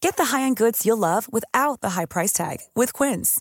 [0.00, 3.40] Get the high-end goods you'll love without the high price tag with Quince.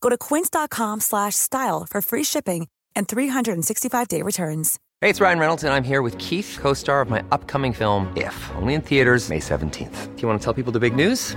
[0.00, 4.78] Go to quince.com/style for free shipping and 365-day returns.
[5.00, 8.50] Hey, it's Ryan Reynolds and I'm here with Keith, co-star of my upcoming film If,
[8.56, 10.14] only in theaters May 17th.
[10.16, 11.36] Do you want to tell people the big news?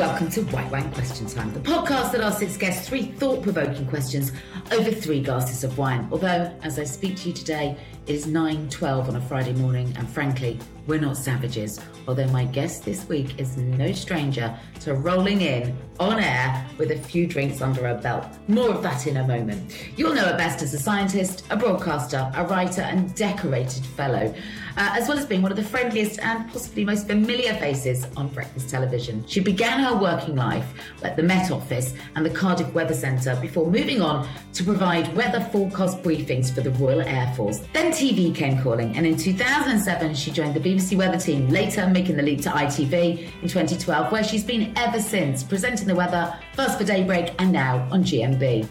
[0.00, 3.86] Welcome to White Wine Question Time, the podcast that asks its guests three thought provoking
[3.86, 4.32] questions
[4.72, 6.08] over three glasses of wine.
[6.10, 7.76] Although, as I speak to you today,
[8.06, 11.78] it is 9.12 on a Friday morning, and frankly, we're not savages.
[12.08, 16.98] Although my guest this week is no stranger to rolling in on air with a
[16.98, 18.26] few drinks under her belt.
[18.48, 19.70] More of that in a moment.
[19.98, 24.34] You'll know her best as a scientist, a broadcaster, a writer, and decorated fellow,
[24.80, 28.28] uh, as well as being one of the friendliest and possibly most familiar faces on
[28.28, 29.22] breakfast television.
[29.26, 30.66] She began her working life
[31.02, 35.40] at the Met Office and the Cardiff Weather Centre before moving on to provide weather
[35.52, 37.60] forecast briefings for the Royal Air Force.
[37.74, 42.16] Then TV came calling, and in 2007 she joined the BBC Weather team, later making
[42.16, 46.78] the leap to ITV in 2012, where she's been ever since, presenting the weather first
[46.78, 48.66] for Daybreak and now on GMB.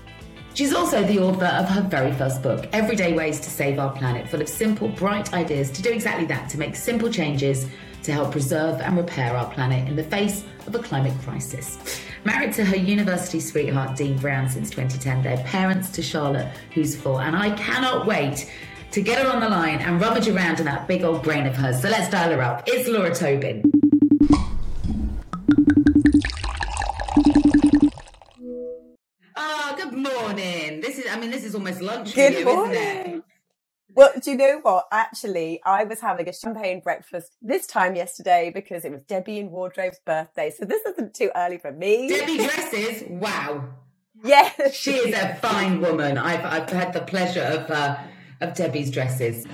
[0.60, 4.28] She's also the author of her very first book, Everyday Ways to Save Our Planet,
[4.28, 7.66] full of simple, bright ideas to do exactly that, to make simple changes
[8.04, 12.02] to help preserve and repair our planet in the face of a climate crisis.
[12.26, 17.22] Married to her university sweetheart, Dean Brown, since 2010, they're parents to Charlotte, who's four,
[17.22, 18.52] and I cannot wait
[18.92, 21.56] to get her on the line and rummage around in that big old brain of
[21.56, 21.82] hers.
[21.82, 22.64] So let's dial her up.
[22.68, 23.79] It's Laura Tobin.
[29.42, 30.82] Oh, good morning.
[30.82, 32.76] This is, I mean, this is almost lunch Good for you, morning.
[32.76, 33.24] isn't it?
[33.96, 34.88] Well, do you know what?
[34.92, 39.50] Actually, I was having a champagne breakfast this time yesterday because it was Debbie and
[39.50, 40.52] Wardrobe's birthday.
[40.52, 42.10] So this isn't too early for me.
[42.10, 43.64] Debbie dresses, wow.
[44.26, 44.76] Yes.
[44.76, 46.18] She is a fine woman.
[46.18, 47.98] I've, I've had the pleasure of, uh,
[48.42, 49.48] of Debbie's dresses.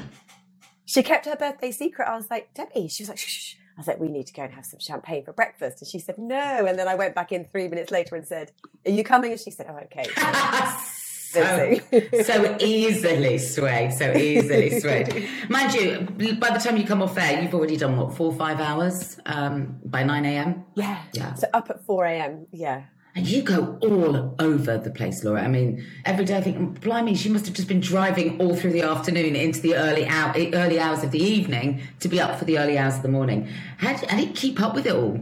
[0.85, 2.07] She kept her birthday secret.
[2.07, 2.87] I was like, Debbie.
[2.87, 3.55] She was like, shh, shh, shh.
[3.77, 5.81] I was like, we need to go and have some champagne for breakfast.
[5.81, 6.65] And she said, no.
[6.65, 8.51] And then I went back in three minutes later and said,
[8.85, 9.31] are you coming?
[9.31, 10.05] And she said, oh, okay.
[11.35, 15.27] so, so easily swayed, so easily swayed.
[15.49, 18.37] Mind you, by the time you come off air, you've already done what, four or
[18.37, 20.63] five hours um, by 9 a.m.?
[20.75, 21.01] Yeah.
[21.11, 21.33] Yeah.
[21.33, 22.47] So up at 4 a.m.
[22.53, 22.83] Yeah.
[23.15, 25.41] And you go all over the place, Laura.
[25.41, 28.73] I mean, every day I think, blimey, she must have just been driving all through
[28.73, 32.59] the afternoon into the early early hours of the evening to be up for the
[32.59, 33.47] early hours of the morning.
[33.77, 35.17] How do, how do you keep up with it all?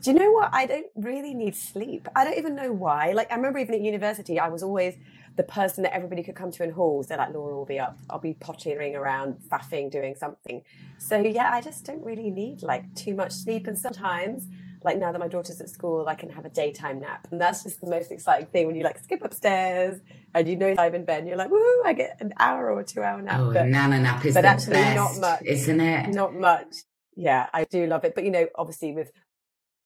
[0.00, 0.48] Do you know what?
[0.54, 2.08] I don't really need sleep.
[2.16, 3.12] I don't even know why.
[3.12, 4.96] Like, I remember even at university, I was always
[5.36, 7.08] the person that everybody could come to in halls.
[7.08, 7.98] They're like, Laura will be up.
[8.08, 10.62] I'll be pottering around, faffing, doing something.
[10.96, 13.66] So, yeah, I just don't really need like too much sleep.
[13.66, 14.48] And sometimes,
[14.82, 17.28] like now that my daughter's at school, I can have a daytime nap.
[17.30, 20.00] And that's just the most exciting thing when you like skip upstairs
[20.34, 21.18] and you know I'm in bed.
[21.20, 23.40] And you're like, woo, I get an hour or two hour nap.
[23.40, 25.42] Oh, But- Nana nap is but actually best, not much.
[25.44, 26.08] isn't it?
[26.14, 26.74] not much.
[27.16, 28.14] Yeah, I do love it.
[28.14, 29.10] But you know, obviously with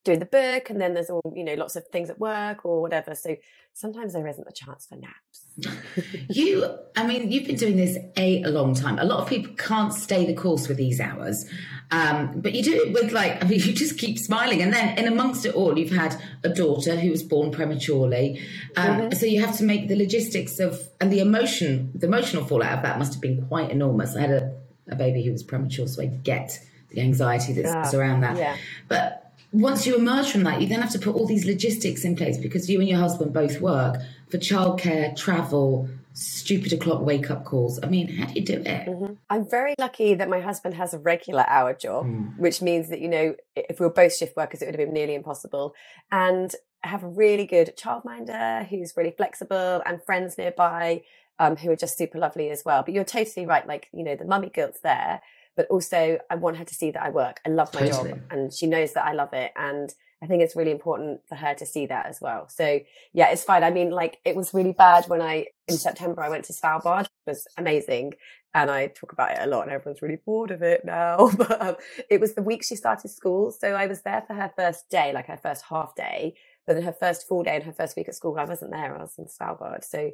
[0.05, 2.81] doing the book and then there's all, you know, lots of things at work or
[2.83, 3.15] whatever.
[3.15, 3.37] So
[3.73, 5.47] sometimes there isn't a chance for naps.
[6.29, 6.67] You,
[6.97, 8.99] I mean, you've been doing this a, a long time.
[8.99, 11.45] A lot of people can't stay the course with these hours,
[11.91, 14.63] um, but you do it with like, I mean, you just keep smiling.
[14.63, 18.41] And then, in amongst it all, you've had a daughter who was born prematurely,
[18.77, 22.79] um, so you have to make the logistics of and the emotion, the emotional fallout
[22.79, 24.17] of that must have been quite enormous.
[24.17, 24.55] I had a,
[24.89, 26.59] a baby who was premature, so I get
[26.91, 28.37] the anxiety that's Ah, around that.
[28.39, 28.57] yeah.
[28.89, 29.24] But
[29.55, 32.37] once you emerge from that, you then have to put all these logistics in place
[32.37, 33.97] because you and your husband both work
[34.29, 37.79] for childcare, travel, stupid o'clock wake up calls.
[37.81, 38.87] I mean, how do you do it?
[38.89, 39.15] Mm-hmm.
[39.31, 42.37] I'm very lucky that my husband has a regular hour job, mm.
[42.37, 44.93] which means that, you know, if we were both shift workers, it would have been
[44.93, 45.75] nearly impossible.
[46.11, 46.53] And
[46.83, 51.03] I have a really good childminder who's really flexible and friends nearby
[51.39, 52.83] um, who are just super lovely as well.
[52.83, 53.67] But you're totally right.
[53.67, 55.21] Like, you know, the mummy guilt's there,
[55.57, 57.41] but also I want her to see that I work.
[57.47, 58.11] I love my totally.
[58.11, 59.53] job and she knows that I love it.
[59.57, 59.93] And
[60.23, 62.49] I think it's really important for her to see that as well.
[62.49, 62.81] So
[63.13, 63.63] yeah, it's fine.
[63.63, 67.05] I mean, like it was really bad when I, in September, I went to Svalbard.
[67.05, 68.15] It was amazing.
[68.55, 71.31] And I talk about it a lot and everyone's really bored of it now.
[71.37, 71.77] but um,
[72.09, 73.51] it was the week she started school.
[73.51, 76.35] So I was there for her first day, like her first half day.
[76.67, 78.97] But then her first full day and her first week at school, I wasn't there.
[78.97, 79.85] I was in Svalbard.
[79.85, 80.13] So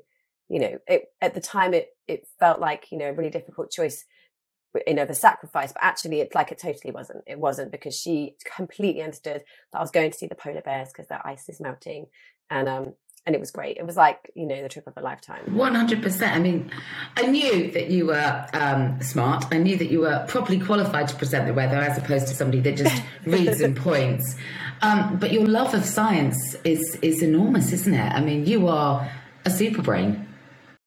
[0.50, 3.70] you know, it, at the time it, it felt like, you know, a really difficult
[3.70, 4.04] choice,
[4.86, 7.24] you know, the sacrifice, but actually it's like it totally wasn't.
[7.26, 10.88] It wasn't because she completely understood that I was going to see the polar bears
[10.88, 12.06] because their ice is melting.
[12.50, 12.94] And, um,
[13.26, 13.76] and it was great.
[13.76, 15.42] It was like, you know, the trip of a lifetime.
[15.48, 16.22] 100%.
[16.28, 16.70] I mean,
[17.16, 19.44] I knew that you were um, smart.
[19.50, 22.60] I knew that you were properly qualified to present the weather as opposed to somebody
[22.60, 24.36] that just reads and points.
[24.82, 28.12] Um, but your love of science is, is enormous, isn't it?
[28.12, 29.10] I mean, you are
[29.44, 30.26] a super brain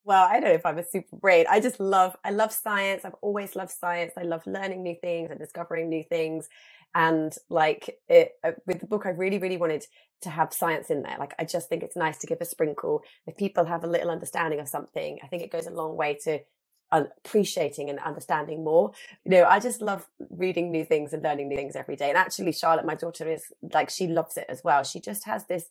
[0.06, 1.46] well, I don't know if I'm a super brain.
[1.50, 3.06] I just love, I love science.
[3.06, 4.14] I've always loved science.
[4.18, 6.50] I love learning new things and discovering new things.
[6.96, 9.86] And like it, uh, with the book, I really, really wanted
[10.22, 11.16] to have science in there.
[11.18, 13.02] Like, I just think it's nice to give a sprinkle.
[13.26, 16.18] If people have a little understanding of something, I think it goes a long way
[16.26, 16.40] to
[16.92, 18.92] appreciating and understanding more.
[19.26, 22.10] You know, I just love reading new things and learning new things every day.
[22.10, 24.84] And actually, Charlotte, my daughter, is like, she loves it as well.
[24.84, 25.66] She just has this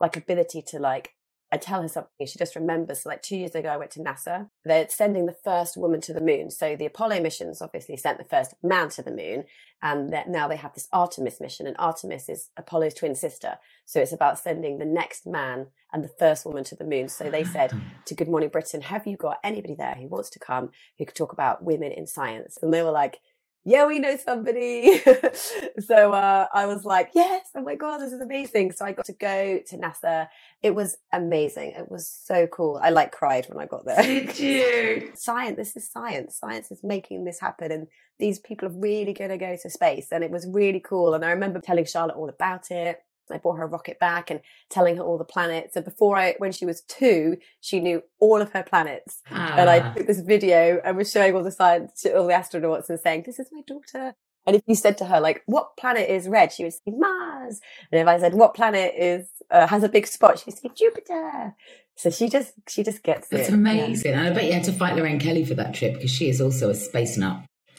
[0.00, 1.10] like ability to like
[1.52, 3.02] I tell her something, she just remembers.
[3.02, 4.48] So like two years ago, I went to NASA.
[4.64, 6.50] They're sending the first woman to the moon.
[6.50, 9.44] So the Apollo missions obviously sent the first man to the moon.
[9.80, 11.66] And now they have this Artemis mission.
[11.66, 13.58] And Artemis is Apollo's twin sister.
[13.84, 17.08] So it's about sending the next man and the first woman to the moon.
[17.08, 17.80] So they said hmm.
[18.06, 21.14] to Good Morning Britain, have you got anybody there who wants to come who could
[21.14, 22.58] talk about women in science?
[22.60, 23.20] And they were like,
[23.64, 24.98] yeah, we know somebody.
[25.80, 28.72] so uh, I was like, yes, oh my God, this is amazing.
[28.72, 30.28] So I got to go to NASA.
[30.62, 31.70] It was amazing.
[31.70, 32.78] It was so cool.
[32.82, 34.02] I like cried when I got there.
[34.02, 35.12] Did you?
[35.14, 36.36] Science, this is science.
[36.36, 37.72] Science is making this happen.
[37.72, 37.86] And
[38.18, 40.08] these people are really going to go to space.
[40.10, 41.14] And it was really cool.
[41.14, 43.03] And I remember telling Charlotte all about it.
[43.30, 44.40] I brought her a rocket back and
[44.70, 45.76] telling her all the planets.
[45.76, 49.20] And before I, when she was two, she knew all of her planets.
[49.30, 49.54] Ah.
[49.56, 49.92] And I ah.
[49.94, 53.24] took this video and was showing all the science, to all the astronauts and saying,
[53.26, 54.14] this is my daughter.
[54.46, 56.52] And if you said to her, like, what planet is red?
[56.52, 57.60] She would say Mars.
[57.90, 60.38] And if I said, what planet is, uh, has a big spot?
[60.38, 61.54] She'd say Jupiter.
[61.96, 63.40] So she just, she just gets it.
[63.40, 64.10] It's amazing.
[64.10, 64.18] Yeah.
[64.18, 66.40] And I bet you had to fight Lorraine Kelly for that trip because she is
[66.40, 67.38] also a space nut.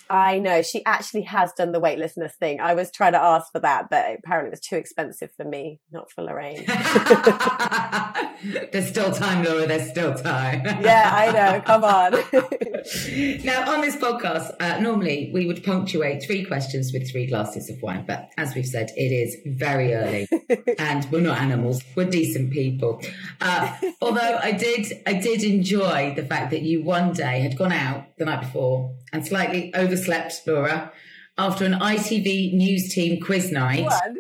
[0.10, 2.60] I know she actually has done the weightlessness thing.
[2.60, 5.80] I was trying to ask for that, but apparently it was too expensive for me,
[5.92, 6.66] not for Lorraine.
[8.72, 9.66] there's still time, Laura.
[9.66, 10.63] There's still time.
[10.81, 11.62] yeah, I know.
[11.62, 12.12] Come on.
[13.44, 17.81] now, on this podcast, uh, normally we would punctuate three questions with three glasses of
[17.81, 20.28] wine, but as we've said, it is very early,
[20.80, 21.81] and we're not animals.
[21.96, 23.01] We're decent people.
[23.42, 27.72] Uh, although I did, I did enjoy the fact that you one day had gone
[27.72, 30.92] out the night before and slightly overslept, Laura,
[31.38, 33.80] after an ITV news team quiz night.
[33.80, 34.18] We won.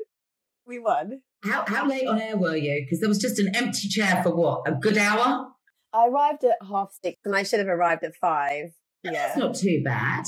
[0.65, 1.21] We won.
[1.43, 2.83] How, how late on air were you?
[2.83, 5.47] Because there was just an empty chair for what, a good hour?
[5.93, 8.71] I arrived at half six and I should have arrived at five.
[9.03, 9.11] Yeah.
[9.11, 10.25] That's not too bad.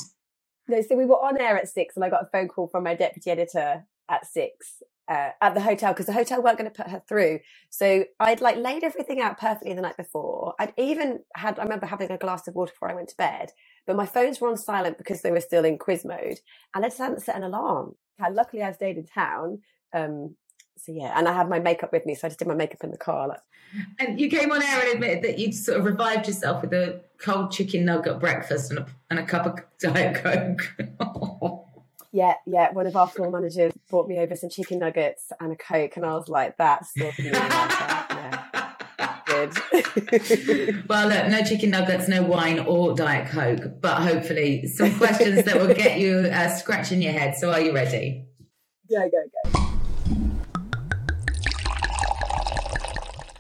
[0.68, 2.84] No, so we were on air at six and I got a phone call from
[2.84, 6.76] my deputy editor at six uh, at the hotel because the hotel weren't going to
[6.76, 7.40] put her through.
[7.70, 10.54] So I'd like laid everything out perfectly the night before.
[10.60, 13.52] I'd even had, I remember having a glass of water before I went to bed,
[13.86, 16.40] but my phones were on silent because they were still in quiz mode.
[16.76, 17.96] And I just hadn't set an alarm.
[18.32, 19.60] Luckily I stayed in town.
[19.94, 20.36] Um,
[20.78, 22.84] so yeah, and I had my makeup with me, so I just did my makeup
[22.84, 23.28] in the car.
[23.28, 23.40] Like.
[24.00, 27.02] And you came on air and admitted that you'd sort of revived yourself with a
[27.18, 31.57] cold chicken nugget breakfast and a, and a cup of Diet Coke.
[32.18, 32.72] yeah, yeah.
[32.72, 36.06] One of our floor managers brought me over some chicken nuggets and a Coke, and
[36.06, 38.74] I was like, that's sort of yeah.
[39.28, 39.54] Good.
[40.90, 45.60] well, look, no chicken nuggets, no wine or Diet Coke, but hopefully some questions that
[45.60, 47.36] will get you uh, scratching your head.
[47.38, 48.26] So, are you ready?
[48.90, 49.60] Go, go, go.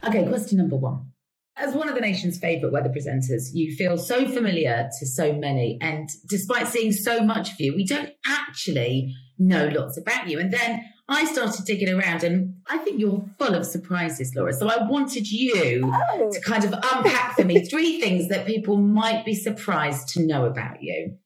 [0.07, 1.13] Okay, question number one.
[1.59, 5.79] As one of the nation's favourite weather presenters, you feel so familiar to so many.
[5.81, 10.39] And despite seeing so much of you, we don't actually know lots about you.
[10.39, 14.53] And then I started digging around, and I think you're full of surprises, Laura.
[14.53, 16.29] So I wanted you oh.
[16.31, 20.45] to kind of unpack for me three things that people might be surprised to know
[20.45, 21.17] about you.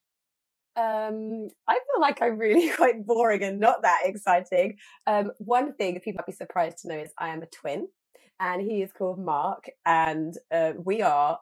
[0.78, 4.78] Um, I feel like I'm really quite boring and not that exciting.
[5.08, 7.88] Um, one thing people might be surprised to know is I am a twin
[8.42, 11.40] and he is called Mark, and uh, we are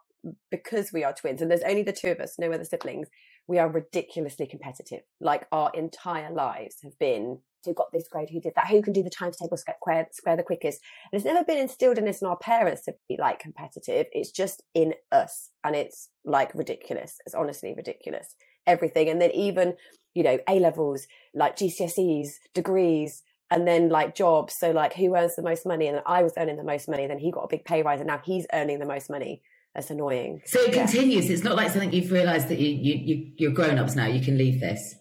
[0.51, 3.07] because we are twins and there's only the two of us, no other siblings,
[3.47, 5.01] we are ridiculously competitive.
[5.21, 8.93] Like our entire lives have been who got this grade, who did that, who can
[8.93, 10.81] do the times table square, square the quickest.
[11.11, 14.07] And it's never been instilled in us in our parents to be like competitive.
[14.11, 15.49] It's just in us.
[15.63, 17.17] And it's like ridiculous.
[17.25, 18.35] It's honestly ridiculous.
[18.65, 19.09] Everything.
[19.09, 19.75] And then even,
[20.13, 24.55] you know, A levels, like GCSEs, degrees, and then like jobs.
[24.57, 25.87] So like who earns the most money?
[25.87, 27.07] And I was earning the most money.
[27.07, 29.41] Then he got a big pay rise and now he's earning the most money.
[29.75, 30.41] That's annoying.
[30.45, 30.85] So it yeah.
[30.85, 31.29] continues.
[31.29, 34.07] It's not like something you've realised that you, you, you, you're grown ups now.
[34.07, 34.95] You can leave this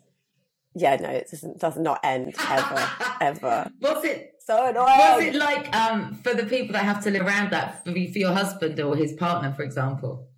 [0.80, 2.90] yeah, no, it doesn't does not end ever,
[3.20, 3.70] ever.
[3.80, 4.86] Was it so annoying?
[4.86, 8.18] Was it like um for the people that have to live around that for, for
[8.18, 10.28] your husband or his partner, for example?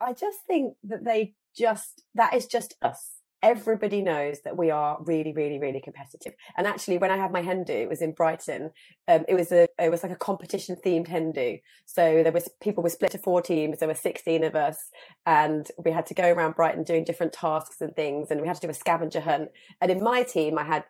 [0.00, 4.98] I just think that they just that is just us everybody knows that we are
[5.00, 6.32] really, really, really competitive.
[6.56, 8.70] And actually, when I had my hen do, it was in Brighton.
[9.06, 11.58] Um, it was a, it was like a competition themed hen do.
[11.86, 13.78] So there was people were split to four teams.
[13.78, 14.90] There were 16 of us
[15.26, 18.30] and we had to go around Brighton doing different tasks and things.
[18.30, 19.50] And we had to do a scavenger hunt.
[19.80, 20.84] And in my team, I had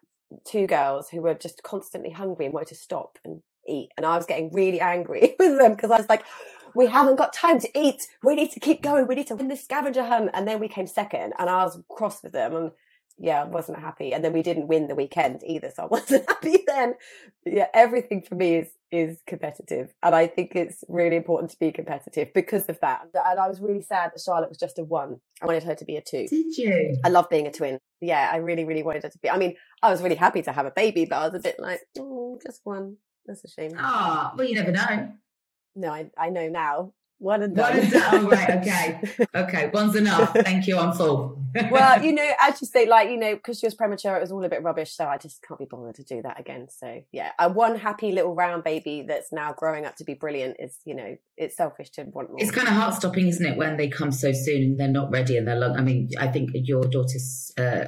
[0.46, 3.90] two girls who were just constantly hungry and wanted to stop and eat.
[3.96, 6.24] And I was getting really angry with them because I was like,
[6.74, 8.06] we haven't got time to eat.
[8.22, 9.06] We need to keep going.
[9.06, 10.30] We need to win the scavenger hunt.
[10.34, 12.70] And then we came second and I was cross with them and
[13.20, 14.12] yeah, I wasn't happy.
[14.12, 15.70] And then we didn't win the weekend either.
[15.74, 16.94] So I wasn't happy then.
[17.44, 19.92] Yeah, everything for me is, is competitive.
[20.02, 23.02] And I think it's really important to be competitive because of that.
[23.12, 25.20] And I was really sad that Charlotte was just a one.
[25.42, 26.26] I wanted her to be a two.
[26.28, 26.98] Did you?
[27.04, 27.78] I love being a twin.
[28.00, 29.28] Yeah, I really, really wanted her to be.
[29.28, 31.56] I mean, I was really happy to have a baby, but I was a bit
[31.58, 32.96] like, oh, just one.
[33.26, 33.72] That's a shame.
[33.76, 35.12] Ah, oh, well, you never know.
[35.78, 36.92] No, I, I know now.
[37.20, 37.74] One and done.
[37.74, 38.14] One and done.
[38.14, 38.50] Oh, right.
[38.50, 39.00] Okay.
[39.34, 39.70] Okay.
[39.72, 40.32] One's enough.
[40.32, 40.78] Thank you.
[40.78, 41.42] I'm full.
[41.70, 44.30] well, you know, as you say, like, you know, because she was premature, it was
[44.30, 44.94] all a bit rubbish.
[44.94, 46.68] So I just can't be bothered to do that again.
[46.68, 50.56] So yeah, a one happy little round baby that's now growing up to be brilliant
[50.58, 52.38] is, you know, it's selfish to want more.
[52.40, 55.10] It's kind of heart stopping, isn't it, when they come so soon and they're not
[55.10, 55.76] ready and they're long.
[55.76, 57.86] I mean, I think your daughter's uh,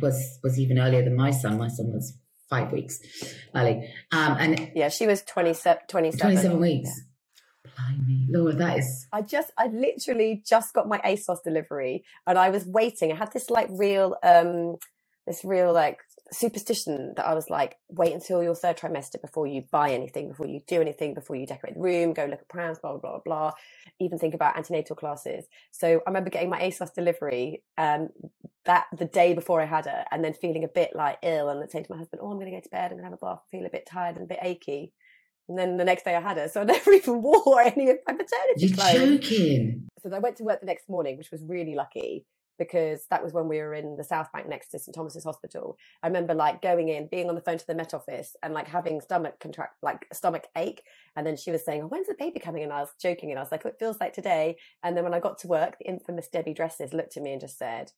[0.00, 1.58] was was even earlier than my son.
[1.58, 2.16] My son was
[2.48, 3.00] five weeks
[3.54, 3.88] early.
[4.12, 6.90] Um, and yeah, she was 27, 27, 27 weeks.
[6.94, 7.11] Yeah.
[7.76, 9.06] Blimey, Laura, that is.
[9.12, 13.12] I just, I literally just got my ASOS delivery, and I was waiting.
[13.12, 14.76] I had this like real, um,
[15.26, 15.98] this real like
[16.32, 20.46] superstition that I was like, wait until your third trimester before you buy anything, before
[20.46, 23.20] you do anything, before you decorate the room, go look at prams, blah, blah, blah,
[23.24, 23.52] blah.
[24.00, 25.44] Even think about antenatal classes.
[25.70, 28.08] So I remember getting my ASOS delivery um,
[28.64, 31.70] that the day before I had it and then feeling a bit like ill and
[31.70, 33.40] saying to my husband, oh, I'm going to go to bed and have a bath,
[33.50, 34.92] feel a bit tired and a bit achy.
[35.48, 36.48] And then the next day I had her.
[36.48, 39.28] So I never even wore any of my maternity You're clothes.
[39.28, 39.88] joking.
[40.02, 42.26] So I went to work the next morning, which was really lucky
[42.58, 45.76] because that was when we were in the South Bank next to St Thomas's Hospital.
[46.02, 48.68] I remember like going in, being on the phone to the Met Office and like
[48.68, 50.82] having stomach contract, like stomach ache.
[51.16, 52.62] And then she was saying, oh, when's the baby coming?
[52.62, 54.56] And I was joking and I was like, oh, it feels like today.
[54.82, 57.40] And then when I got to work, the infamous Debbie Dresses looked at me and
[57.40, 57.90] just said,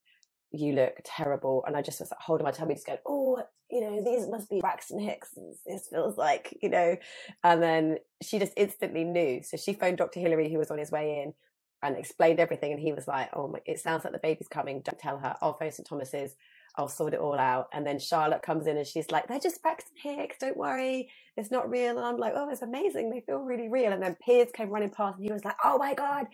[0.55, 1.65] you look terrible.
[1.67, 4.49] And I just was like holding my tummy, just going, oh, you know, these must
[4.49, 5.31] be Braxton Hicks.
[5.67, 6.97] This feels like, you know.
[7.43, 9.43] And then she just instantly knew.
[9.43, 10.21] So she phoned Dr.
[10.21, 11.35] Hilary, who was on his way in,
[11.83, 12.73] and explained everything.
[12.73, 14.81] And he was like, oh, my, it sounds like the baby's coming.
[14.81, 15.35] Don't tell her.
[15.43, 15.87] I'll phone St.
[15.87, 16.37] Thomas's.
[16.77, 17.69] I'll sort it all out.
[17.73, 20.39] And then Charlotte comes in and she's like, they're just Braxton Hicks.
[20.41, 21.09] Don't worry.
[21.37, 21.97] It's not real.
[21.97, 23.11] And I'm like, oh, it's amazing.
[23.11, 23.93] They feel really real.
[23.93, 26.27] And then Piers came running past and he was like, oh my God,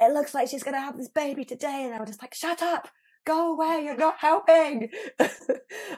[0.00, 1.82] it looks like she's going to have this baby today.
[1.84, 2.88] And I was just like, shut up
[3.28, 4.88] go away, you're not helping.
[5.18, 5.30] and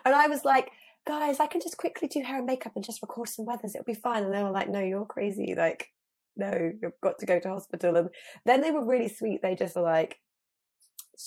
[0.05, 0.71] I was like,
[1.07, 3.75] guys, I can just quickly do hair and makeup and just record some weathers.
[3.75, 4.25] It'll be fine.
[4.25, 5.55] And they were like, no, you're crazy.
[5.57, 5.89] Like,
[6.37, 7.97] no, you've got to go to hospital.
[7.97, 8.11] And
[8.45, 9.41] then they were really sweet.
[9.43, 10.19] They just were like,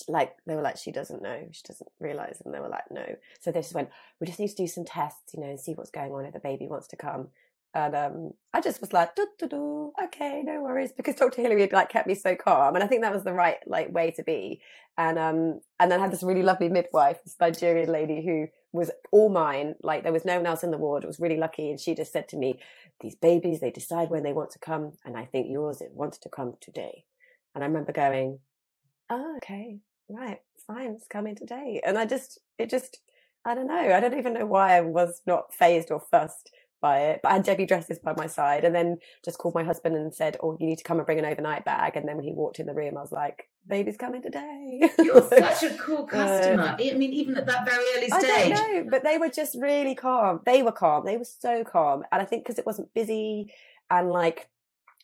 [0.07, 3.05] like they were like, she doesn't know, she doesn't realize, and they were like, no.
[3.41, 5.73] So they just went, we just need to do some tests, you know, and see
[5.73, 7.27] what's going on if the baby wants to come.
[7.75, 11.41] And um, I just was like, doo, doo, doo, okay, no worries, because Dr.
[11.41, 13.91] Hilary had like kept me so calm, and I think that was the right like
[13.91, 14.61] way to be.
[14.95, 18.91] And um, and then I had this really lovely midwife, this Nigerian lady who was
[19.11, 19.73] all mine.
[19.81, 21.03] Like there was no one else in the ward.
[21.03, 22.59] It was really lucky, and she just said to me,
[23.01, 26.21] "These babies, they decide when they want to come, and I think yours it wanted
[26.21, 27.05] to come today."
[27.55, 28.39] And I remember going,
[29.09, 32.99] "Oh, okay, right, fine, it's coming today." And I just, it just,
[33.45, 33.93] I don't know.
[33.95, 36.51] I don't even know why I was not fazed or fussed
[36.83, 37.21] by it.
[37.23, 40.13] But I had Debbie dresses by my side and then just called my husband and
[40.13, 41.95] said, Oh, you need to come and bring an overnight bag.
[41.95, 44.81] And then when he walked in the room, I was like, Baby's coming today.
[44.99, 46.63] You're such a cool customer.
[46.63, 48.23] Uh, I mean, even at that very early stage.
[48.23, 50.41] I don't know, but they were just really calm.
[50.45, 51.05] They were calm.
[51.05, 52.03] They were so calm.
[52.11, 53.53] And I think because it wasn't busy
[53.89, 54.49] and like,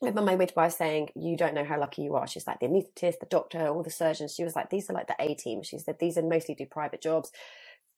[0.01, 2.27] I remember my midwife saying, You don't know how lucky you are.
[2.27, 4.33] She's like, The anaesthetist, the doctor, all the surgeons.
[4.33, 5.63] She was like, These are like the A team.
[5.63, 7.31] She said, These are mostly do private jobs.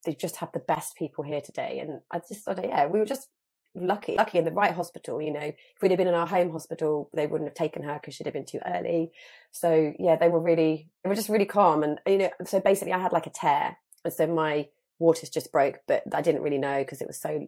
[0.05, 1.79] They just have the best people here today.
[1.79, 3.27] And I just thought, yeah, we were just
[3.75, 5.21] lucky, lucky in the right hospital.
[5.21, 7.95] You know, if we'd have been in our home hospital, they wouldn't have taken her
[7.95, 9.11] because she'd have been too early.
[9.51, 11.83] So yeah, they were really, they were just really calm.
[11.83, 14.67] And you know, so basically, I had like a tear, and so my
[14.99, 17.47] waters just broke, but I didn't really know because it was so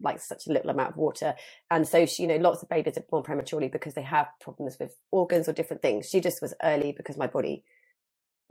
[0.00, 1.34] like such a little amount of water.
[1.70, 4.76] And so she, you know, lots of babies are born prematurely because they have problems
[4.80, 6.08] with organs or different things.
[6.08, 7.64] She just was early because my body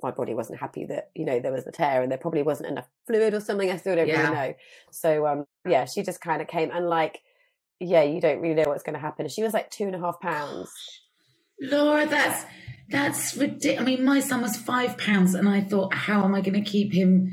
[0.02, 2.70] my body wasn't happy that you know there was a tear and there probably wasn't
[2.70, 4.22] enough fluid or something i still don't yeah.
[4.22, 4.54] really know.
[4.92, 7.22] So um yeah she just kind of came and like
[7.80, 9.28] yeah you don't really know what's going to happen.
[9.28, 10.72] She was like two and a half pounds.
[11.62, 12.46] Laura that's
[12.90, 16.42] that's ridiculous i mean my son was five pounds and i thought how am i
[16.42, 17.32] going to keep him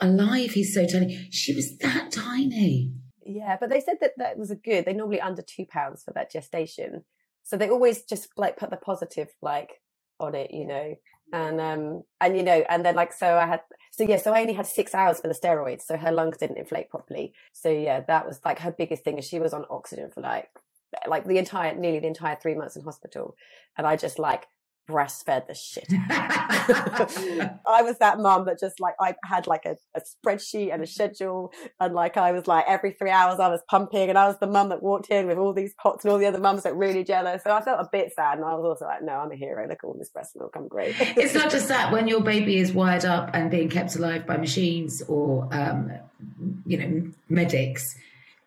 [0.00, 0.52] alive?
[0.52, 1.28] He's so tiny.
[1.30, 2.92] She was that tiny.
[3.24, 4.84] Yeah, but they said that that was a good.
[4.84, 7.04] They normally under two pounds for that gestation,
[7.42, 9.80] so they always just like put the positive like
[10.18, 10.94] on it, you know.
[11.32, 13.60] And um and you know, and then like so I had
[13.92, 16.58] so yeah, so I only had six hours for the steroids, so her lungs didn't
[16.58, 17.32] inflate properly.
[17.52, 19.18] So yeah, that was like her biggest thing.
[19.18, 20.48] Is she was on oxygen for like
[21.06, 23.36] like the entire nearly the entire three months in hospital,
[23.76, 24.46] and I just like
[24.90, 25.86] breastfed the shit.
[27.66, 30.86] I was that mum that just like I had like a, a, spreadsheet and a
[30.86, 34.38] schedule, and like I was like every three hours I was pumping, and I was
[34.38, 36.74] the mum that walked in with all these pots, and all the other mums that
[36.74, 37.42] really jealous.
[37.44, 39.66] So I felt a bit sad, and I was also like, no, I'm a hero.
[39.68, 40.94] Look at all this breast milk, I'm great.
[41.00, 44.36] it's not just that when your baby is wired up and being kept alive by
[44.36, 45.92] machines or um,
[46.66, 47.96] you know medics.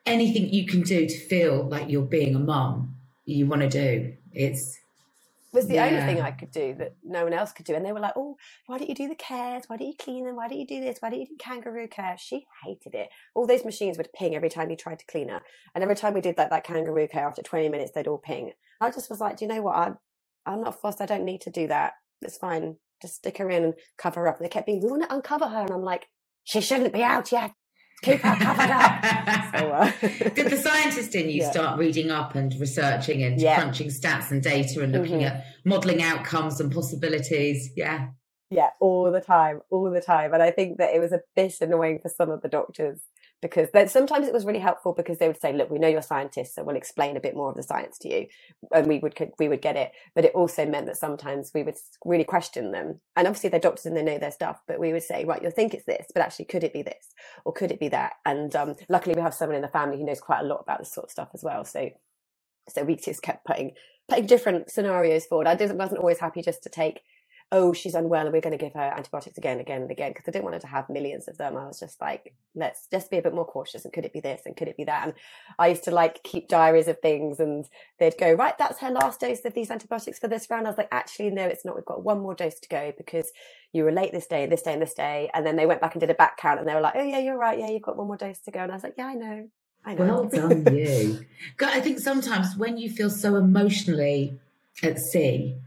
[0.06, 2.96] Anything you can do to feel like you're being a mum,
[3.26, 4.14] you want to do.
[4.34, 4.78] It's
[5.54, 5.86] was the yeah.
[5.86, 7.76] only thing I could do that no one else could do.
[7.76, 9.64] And they were like, oh, why don't you do the cares?
[9.68, 10.36] Why don't you clean them?
[10.36, 10.98] Why don't you do this?
[11.00, 12.16] Why don't you do kangaroo care?
[12.18, 13.10] She hated it.
[13.36, 15.42] All those machines would ping every time you tried to clean her.
[15.76, 18.52] And every time we did that, that kangaroo care, after 20 minutes, they'd all ping.
[18.82, 19.76] I just was like, do you know what?
[19.76, 19.98] I'm,
[20.46, 21.02] I'm not fussed.
[21.02, 21.94] I don't need to do that.
[22.22, 22.78] It's fine.
[23.02, 24.38] Just stick her in and cover her up.
[24.38, 25.62] And they kept being, we want to uncover her.
[25.62, 26.08] And I'm like,
[26.44, 27.52] she shouldn't be out yet
[28.04, 29.56] keep her covered up.
[29.56, 29.92] so, uh,
[30.30, 31.52] Did the scientist in you yeah.
[31.52, 33.56] start reading up and researching and yeah.
[33.56, 35.36] crunching stats and data and looking mm-hmm.
[35.36, 37.72] at modelling outcomes and possibilities?
[37.76, 38.10] Yeah.
[38.50, 40.34] Yeah, all the time, all the time.
[40.34, 43.02] And I think that it was a bit annoying for some of the doctors
[43.44, 46.02] because then sometimes it was really helpful because they would say, "Look, we know you're
[46.02, 48.28] scientists, so we'll explain a bit more of the science to you,"
[48.74, 49.92] and we would we would get it.
[50.16, 53.86] But it also meant that sometimes we would really question them, and obviously they're doctors
[53.86, 54.62] and they know their stuff.
[54.68, 57.14] But we would say, "Right, you'll think it's this, but actually, could it be this,
[57.46, 60.06] or could it be that?" And um, luckily, we have someone in the family who
[60.06, 61.66] knows quite a lot about this sort of stuff as well.
[61.66, 61.92] So,
[62.70, 63.74] so we just kept putting
[64.10, 65.48] putting different scenarios forward.
[65.48, 67.02] I wasn't always happy just to take
[67.54, 70.26] oh, she's unwell and we're going to give her antibiotics again, again, and again, because
[70.28, 71.56] I didn't want her to have millions of them.
[71.56, 73.86] I was just like, let's just be a bit more cautious.
[73.86, 74.42] And could it be this?
[74.46, 75.06] And could it be that?
[75.06, 75.14] And
[75.60, 77.66] I used to like keep diaries of things and
[78.00, 80.66] they'd go, right, that's her last dose of these antibiotics for this round.
[80.66, 81.76] I was like, actually, no, it's not.
[81.76, 83.32] We've got one more dose to go because
[83.72, 85.30] you were late this day, this day, and this day.
[85.36, 87.04] And then they went back and did a back count and they were like, oh,
[87.04, 87.60] yeah, you're right.
[87.60, 88.62] Yeah, you've got one more dose to go.
[88.62, 89.48] And I was like, yeah, I know.
[89.86, 90.06] I know.
[90.06, 91.24] Well done, you.
[91.62, 94.40] I think sometimes when you feel so emotionally
[94.82, 95.58] at sea,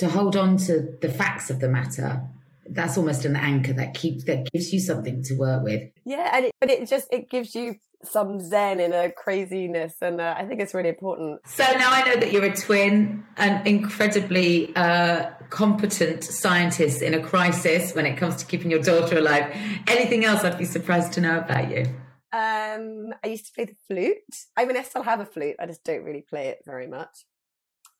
[0.00, 2.22] to hold on to the facts of the matter
[2.70, 5.90] that's almost an anchor that keeps that gives you something to work with.
[6.04, 10.22] Yeah and it, but it just it gives you some zen in a craziness and
[10.22, 11.40] uh, i think it's really important.
[11.46, 17.20] So now i know that you're a twin an incredibly uh, competent scientist in a
[17.20, 19.52] crisis when it comes to keeping your daughter alive.
[19.86, 21.86] Anything else i'd be surprised to know about you?
[22.32, 24.16] Um i used to play the flute.
[24.56, 25.56] I mean i still have a flute.
[25.58, 27.24] I just don't really play it very much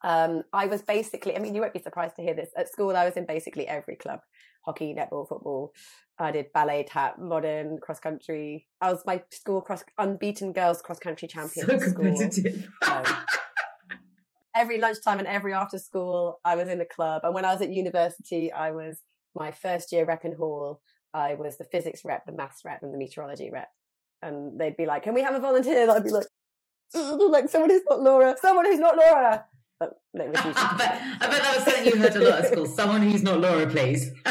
[0.03, 2.51] um, I was basically, I mean, you won't be surprised to hear this.
[2.57, 4.21] At school, I was in basically every club
[4.65, 5.73] hockey, netball, football.
[6.19, 8.67] I did ballet, tap, modern, cross country.
[8.81, 11.67] I was my school cross unbeaten girls cross country champion.
[11.67, 12.69] So competitive.
[12.87, 13.05] Um,
[14.55, 17.23] every lunchtime and every after school, I was in a club.
[17.25, 18.99] And when I was at university, I was
[19.35, 20.83] my first year rep in hall.
[21.15, 23.69] I was the physics rep, the maths rep, and the meteorology rep.
[24.23, 26.27] And they'd be like, "Can we have a volunteer?" And I'd be like,
[26.95, 29.47] "Like someone who's not Laura, someone who's not Laura."
[29.81, 30.27] But I,
[30.77, 32.67] bet, I bet that was something you heard a lot at school.
[32.67, 34.11] Someone who's not Laura, please.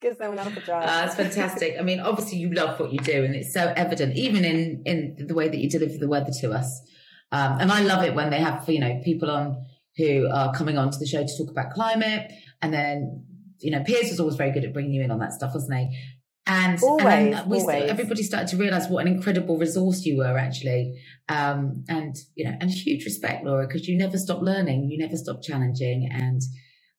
[0.00, 0.82] Give someone else a try.
[0.82, 1.76] Uh, it's fantastic.
[1.78, 5.26] I mean, obviously you love what you do, and it's so evident, even in in
[5.26, 6.80] the way that you deliver the weather to us.
[7.32, 9.66] Um, and I love it when they have you know people on
[9.98, 12.32] who are coming onto the show to talk about climate,
[12.62, 13.26] and then
[13.58, 15.78] you know Piers was always very good at bringing you in on that stuff, wasn't
[15.78, 15.98] he?
[16.46, 17.90] And, always, and we, always.
[17.90, 21.00] everybody started to realize what an incredible resource you were actually.
[21.28, 25.16] Um, and, you know, and huge respect, Laura, because you never stop learning, you never
[25.16, 26.08] stop challenging.
[26.10, 26.40] And,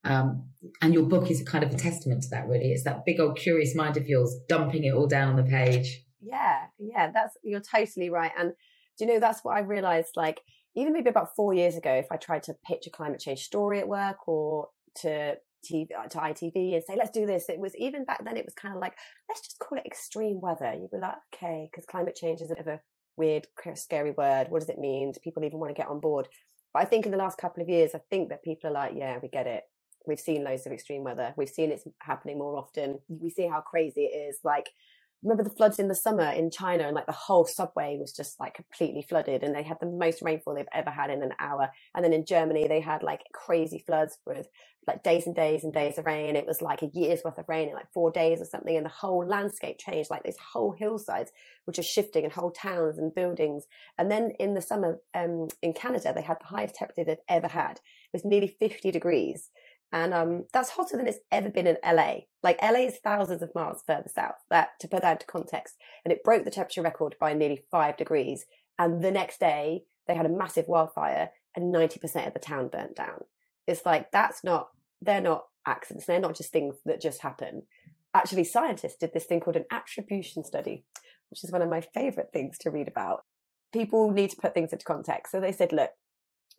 [0.03, 0.47] um,
[0.81, 2.71] and your book is kind of a testament to that, really.
[2.71, 6.01] It's that big old curious mind of yours dumping it all down on the page.
[6.21, 8.31] Yeah, yeah, that's, you're totally right.
[8.37, 8.53] And
[8.97, 10.39] do you know, that's what I realized, like,
[10.75, 13.79] even maybe about four years ago, if I tried to pitch a climate change story
[13.79, 14.69] at work or
[15.01, 17.49] to TV, uh, to ITV and say, let's do this.
[17.49, 18.93] It was even back then, it was kind of like,
[19.29, 20.73] let's just call it extreme weather.
[20.73, 22.79] You'd be like, okay, because climate change is a bit of a
[23.17, 24.47] weird, scary word.
[24.49, 25.11] What does it mean?
[25.11, 26.27] Do people even want to get on board?
[26.73, 28.93] But I think in the last couple of years, I think that people are like,
[28.95, 29.63] yeah, we get it.
[30.07, 31.33] We've seen loads of extreme weather.
[31.37, 32.99] We've seen it happening more often.
[33.07, 34.39] We see how crazy it is.
[34.43, 34.69] Like
[35.23, 38.39] remember the floods in the summer in China and like the whole subway was just
[38.39, 41.69] like completely flooded and they had the most rainfall they've ever had in an hour.
[41.95, 44.47] And then in Germany, they had like crazy floods with
[44.87, 46.35] like days and days and days of rain.
[46.35, 48.75] It was like a year's worth of rain in like four days or something.
[48.75, 51.31] And the whole landscape changed, like these whole hillsides
[51.67, 53.65] were just shifting and whole towns and buildings.
[53.99, 57.47] And then in the summer, um, in Canada, they had the highest temperature they've ever
[57.47, 57.73] had.
[57.73, 59.51] It was nearly 50 degrees.
[59.91, 62.21] And um, that's hotter than it's ever been in LA.
[62.43, 64.35] Like LA is thousands of miles further south.
[64.49, 65.75] That to put that into context,
[66.05, 68.45] and it broke the temperature record by nearly five degrees.
[68.79, 72.69] And the next day, they had a massive wildfire, and ninety percent of the town
[72.69, 73.25] burnt down.
[73.67, 74.69] It's like that's not.
[75.01, 76.05] They're not accidents.
[76.05, 77.63] They're not just things that just happen.
[78.13, 80.83] Actually, scientists did this thing called an attribution study,
[81.29, 83.23] which is one of my favorite things to read about.
[83.73, 85.31] People need to put things into context.
[85.31, 85.91] So they said, look,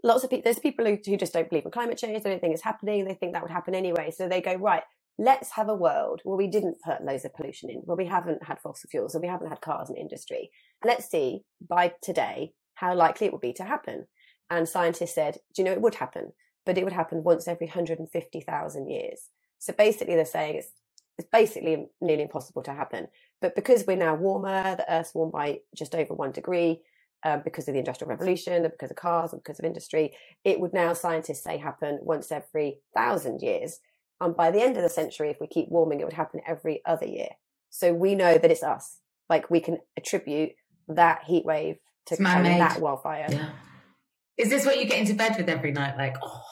[0.02, 2.22] lots of people, there's people who, who just don't believe in climate change.
[2.22, 3.04] They don't think it's happening.
[3.04, 4.10] They think that would happen anyway.
[4.10, 4.82] So they go, right,
[5.18, 8.42] let's have a world where we didn't put loads of pollution in, where we haven't
[8.44, 10.50] had fossil fuels, where we haven't had cars and industry.
[10.84, 14.06] Let's see by today how likely it would be to happen.
[14.50, 16.32] And scientists said, do you know, it would happen,
[16.66, 19.28] but it would happen once every 150,000 years.
[19.58, 20.72] So basically they're saying it's,
[21.18, 23.06] it's basically nearly impossible to happen.
[23.40, 26.80] But because we're now warmer, the Earth's warmed by just over one degree,
[27.24, 30.12] um, because of the industrial revolution, because of cars, and because of industry.
[30.44, 33.78] It would now, scientists say, happen once every thousand years.
[34.20, 36.80] And by the end of the century, if we keep warming, it would happen every
[36.86, 37.30] other year.
[37.70, 38.98] So we know that it's us.
[39.28, 40.50] Like we can attribute
[40.88, 43.26] that heat wave to that wildfire.
[43.30, 43.50] Yeah.
[44.36, 45.96] Is this what you get into bed with every night?
[45.96, 46.42] Like, oh,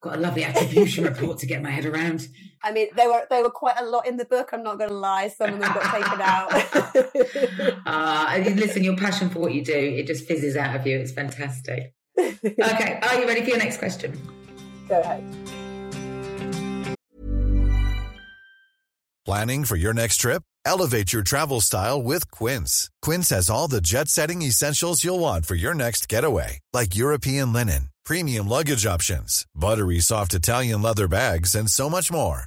[0.00, 2.28] got a lovely attribution report to get my head around.
[2.64, 4.50] I mean, they were there were quite a lot in the book.
[4.52, 6.52] I'm not going to lie; some of them got taken out.
[7.86, 10.98] uh, listen, your passion for what you do it just fizzes out of you.
[10.98, 11.94] It's fantastic.
[12.18, 14.18] okay, are you ready for your next question?
[14.88, 15.24] Go ahead.
[19.24, 20.42] Planning for your next trip?
[20.64, 22.90] Elevate your travel style with Quince.
[23.02, 27.88] Quince has all the jet-setting essentials you'll want for your next getaway, like European linen
[28.04, 32.46] premium luggage options, buttery soft Italian leather bags, and so much more.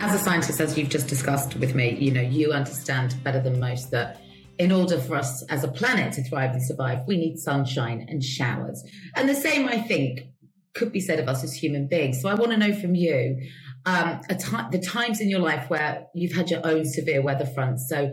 [0.00, 3.60] As a scientist, as you've just discussed with me, you know, you understand better than
[3.60, 4.20] most that
[4.58, 8.24] in order for us as a planet to thrive and survive, we need sunshine and
[8.24, 8.82] showers.
[9.14, 10.20] And the same, I think,
[10.74, 12.20] could be said of us as human beings.
[12.20, 13.40] So I want to know from you
[13.84, 17.88] um, the times in your life where you've had your own severe weather fronts.
[17.88, 18.12] So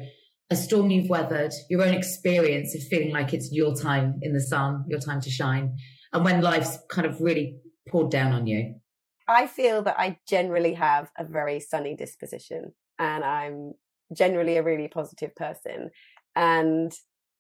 [0.50, 4.42] a storm you've weathered, your own experience of feeling like it's your time in the
[4.42, 5.78] sun, your time to shine,
[6.14, 8.76] and when life's kind of really poured down on you.
[9.28, 13.74] I feel that I generally have a very sunny disposition and I'm
[14.16, 15.92] generally a really positive person.
[16.36, 16.94] And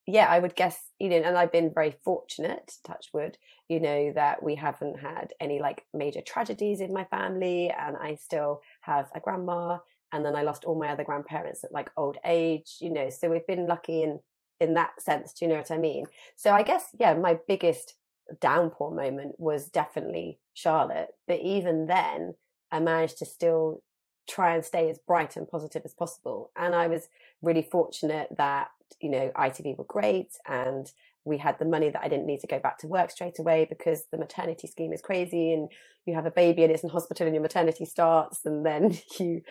[0.05, 4.11] yeah, I would guess, you know, and I've been very fortunate, touch wood, you know,
[4.15, 7.69] that we haven't had any like major tragedies in my family.
[7.69, 9.79] And I still have a grandma.
[10.13, 13.29] And then I lost all my other grandparents at like old age, you know, so
[13.29, 14.19] we've been lucky in
[14.59, 15.33] in that sense.
[15.33, 16.05] Do you know what I mean?
[16.35, 17.93] So I guess, yeah, my biggest
[18.39, 21.09] downpour moment was definitely Charlotte.
[21.27, 22.35] But even then,
[22.71, 23.83] I managed to still
[24.29, 26.51] try and stay as bright and positive as possible.
[26.55, 27.07] And I was
[27.41, 30.91] really fortunate that, you know, ITV were great and
[31.27, 33.65] we had the money that I didn't need to go back to work straight away
[33.69, 35.69] because the maternity scheme is crazy and
[36.05, 39.41] you have a baby and it's in hospital and your maternity starts and then you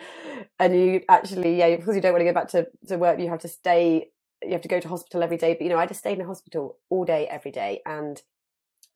[0.59, 3.29] and you actually yeah because you don't want to go back to, to work you
[3.29, 4.09] have to stay
[4.41, 6.19] you have to go to hospital every day but you know I just stayed in
[6.19, 8.21] the hospital all day every day and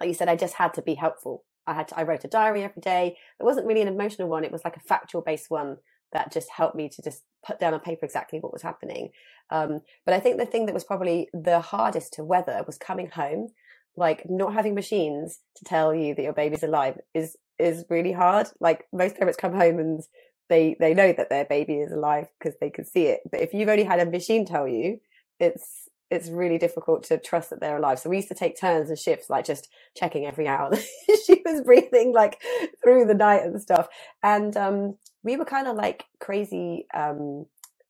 [0.01, 2.27] like you said I just had to be helpful I had to, I wrote a
[2.27, 5.49] diary every day it wasn't really an emotional one it was like a factual based
[5.49, 5.77] one
[6.13, 9.09] that just helped me to just put down on paper exactly what was happening.
[9.49, 13.09] Um, but I think the thing that was probably the hardest to weather was coming
[13.09, 13.49] home,
[13.95, 18.47] like not having machines to tell you that your baby's alive is is really hard.
[18.59, 20.01] Like most parents come home and
[20.49, 23.21] they they know that their baby is alive because they can see it.
[23.29, 24.99] But if you've only had a machine tell you,
[25.39, 27.97] it's it's really difficult to trust that they're alive.
[27.97, 30.75] So we used to take turns and shifts, like just checking every hour
[31.25, 32.41] she was breathing, like
[32.83, 33.87] through the night and stuff.
[34.21, 37.45] And um, we were kind of like crazy, um,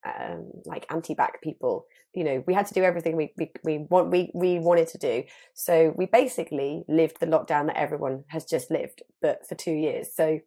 [0.06, 1.86] um, like anti-back people.
[2.14, 4.98] You know, we had to do everything we, we we want we we wanted to
[4.98, 5.24] do.
[5.54, 10.14] So we basically lived the lockdown that everyone has just lived, but for two years.
[10.14, 10.42] So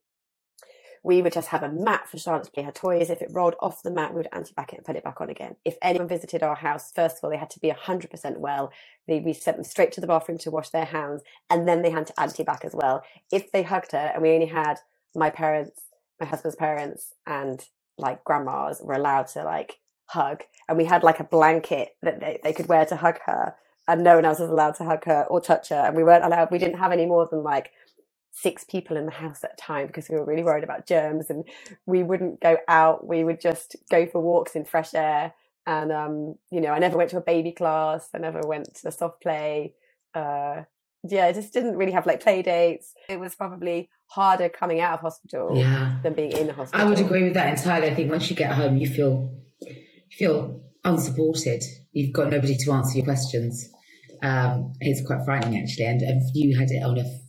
[1.04, 3.10] we would just have a mat for Charlotte to play her toys.
[3.10, 5.30] If it rolled off the mat, we would anti-back it and put it back on
[5.30, 5.56] again.
[5.64, 8.72] If anyone visited our house, first of all, they had to be 100% well.
[9.08, 11.90] They, we sent them straight to the bathroom to wash their hands, and then they
[11.90, 13.04] had to anti-back as well.
[13.32, 14.80] If they hugged her, and we only had
[15.14, 15.82] my parents,
[16.20, 17.64] my husband's parents, and
[17.98, 22.40] like grandmas were allowed to like hug, and we had like a blanket that they,
[22.44, 23.54] they could wear to hug her,
[23.88, 26.24] and no one else was allowed to hug her or touch her, and we weren't
[26.24, 26.50] allowed.
[26.50, 27.72] We didn't have any more than like
[28.34, 31.30] six people in the house at a time because we were really worried about germs
[31.30, 31.44] and
[31.86, 33.06] we wouldn't go out.
[33.06, 35.32] We would just go for walks in fresh air.
[35.66, 38.08] And um, you know i never went to a baby class.
[38.14, 39.74] I never went to a soft play.
[40.14, 40.62] Uh,
[41.06, 42.92] yeah i just didn't really have like play dates.
[43.08, 45.96] It was probably harder coming out of hospital yeah.
[46.02, 47.88] than being in the hospital i would agree with that entirely.
[47.88, 51.62] I think once you get home you feel you feel unsupported.
[51.92, 53.70] You've got nobody to answer your questions.
[54.22, 57.23] Um, it's quite frightening actually and, and you had it on a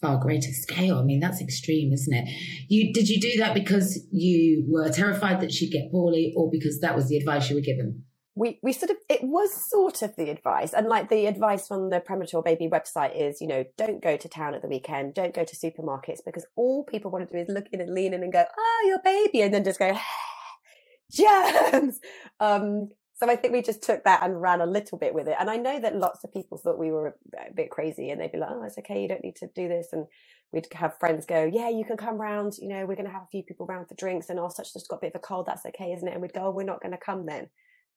[0.00, 0.98] far greater scale.
[0.98, 2.28] I mean, that's extreme, isn't it?
[2.68, 6.80] You did you do that because you were terrified that she'd get poorly, or because
[6.80, 8.04] that was the advice you were given?
[8.34, 11.90] We we sort of it was sort of the advice, and like the advice from
[11.90, 15.34] the premature baby website is, you know, don't go to town at the weekend, don't
[15.34, 18.22] go to supermarkets because all people want to do is look in and lean in
[18.22, 19.96] and go, oh, your baby, and then just go.
[21.12, 22.00] germs.
[22.40, 25.36] Um, so I think we just took that and ran a little bit with it.
[25.40, 28.30] And I know that lots of people thought we were a bit crazy and they'd
[28.30, 29.00] be like, oh, it's okay.
[29.00, 29.88] You don't need to do this.
[29.92, 30.04] And
[30.52, 32.58] we'd have friends go, yeah, you can come round.
[32.60, 34.74] You know, we're going to have a few people round for drinks and oh, such
[34.74, 35.46] just got a bit of a cold.
[35.46, 36.12] That's okay, isn't it?
[36.12, 37.48] And we'd go, oh, we're not going to come then.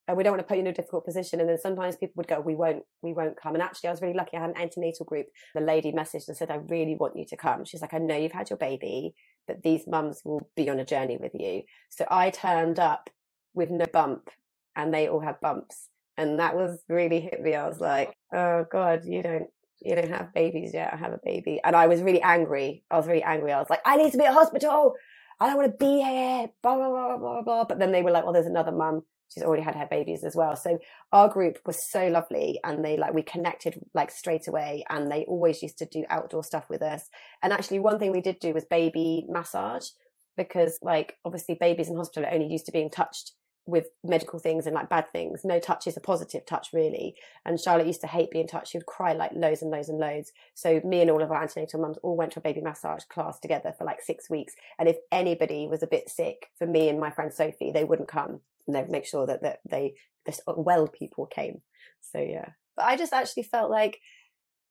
[0.08, 1.42] And we don't want to put you in a difficult position.
[1.42, 3.56] And then sometimes people would go, we won't, we won't come.
[3.56, 4.38] And actually, I was really lucky.
[4.38, 5.28] I had an antenatal group.
[5.54, 7.66] The lady messaged and said, I really want you to come.
[7.66, 9.16] She's like, I know you've had your baby,
[9.48, 11.64] but these mums will be on a journey with you.
[11.90, 13.10] So I turned up
[13.54, 14.30] with no bump
[14.76, 15.90] and they all had bumps.
[16.18, 17.56] And that was really hit me.
[17.56, 19.48] I was like, oh God, you don't
[19.82, 20.94] you don't have babies yet.
[20.94, 21.60] I have a baby.
[21.64, 22.84] And I was really angry.
[22.92, 23.54] I was really angry.
[23.54, 24.96] I was like, I need to be at hospital.
[25.40, 26.50] I don't want to be here.
[26.62, 27.64] Blah, blah, blah, blah, blah.
[27.64, 29.04] But then they were like, well, there's another mum.
[29.34, 30.56] She's already had her babies as well.
[30.56, 30.80] So
[31.12, 35.24] our group was so lovely and they like, we connected like straight away and they
[35.26, 37.08] always used to do outdoor stuff with us.
[37.44, 39.88] And actually one thing we did do was baby massage
[40.36, 43.34] because like obviously babies in hospital are only used to being touched
[43.66, 45.42] with medical things and like bad things.
[45.44, 47.16] No touch is a positive touch, really.
[47.46, 48.72] And Charlotte used to hate being touched.
[48.72, 50.32] She would cry like loads and loads and loads.
[50.56, 53.40] So me and all of our antenatal mums all went to a baby massage class
[53.40, 54.56] together for like six weeks.
[54.78, 58.10] And if anybody was a bit sick, for me and my friend Sophie, they wouldn't
[58.10, 59.94] come and they'd make sure that, that they,
[60.26, 61.62] the well people came.
[62.02, 62.50] So yeah.
[62.76, 64.00] But I just actually felt like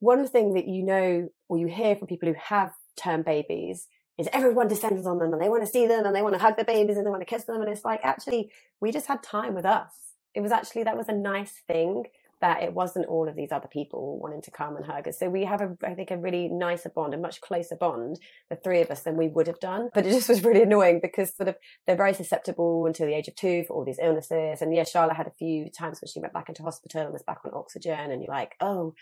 [0.01, 3.87] one thing that you know or you hear from people who have term babies
[4.19, 6.41] is everyone descends on them and they want to see them and they want to
[6.41, 7.61] hug their babies and they want to kiss them.
[7.61, 8.51] And it's like, actually,
[8.81, 9.93] we just had time with us.
[10.35, 12.05] It was actually, that was a nice thing
[12.41, 15.19] that it wasn't all of these other people wanting to come and hug us.
[15.19, 18.57] So we have a, I think, a really nicer bond, a much closer bond, the
[18.57, 19.91] three of us, than we would have done.
[19.93, 23.29] But it just was really annoying because sort of they're very susceptible until the age
[23.29, 24.63] of two for all these illnesses.
[24.63, 27.23] And yeah, Charlotte had a few times when she went back into hospital and was
[27.23, 28.95] back on oxygen, and you're like, oh,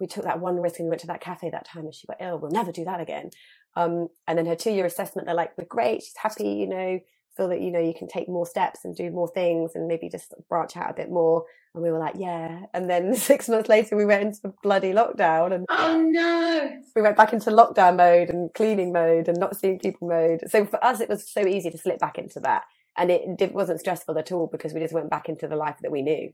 [0.00, 2.06] we took that one risk and we went to that cafe that time and she
[2.06, 2.38] got ill.
[2.38, 3.30] We'll never do that again.
[3.76, 6.02] Um, and then her two year assessment, they're like, we're great.
[6.02, 7.00] She's happy, you know,
[7.36, 10.08] feel that, you know, you can take more steps and do more things and maybe
[10.08, 11.44] just branch out a bit more.
[11.74, 12.66] And we were like, yeah.
[12.72, 17.16] And then six months later, we went into bloody lockdown and oh no, we went
[17.16, 20.42] back into lockdown mode and cleaning mode and not seeing people mode.
[20.48, 22.62] So for us, it was so easy to slip back into that.
[22.96, 25.76] And it, it wasn't stressful at all because we just went back into the life
[25.82, 26.30] that we knew.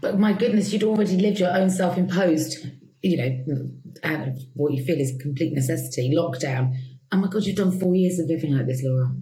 [0.00, 2.64] But my goodness, you'd already lived your own self imposed
[3.10, 3.70] you know,
[4.04, 6.74] out of what you feel is complete necessity, lockdown.
[7.12, 9.14] Oh my God, you've done four years of living like this, Laura.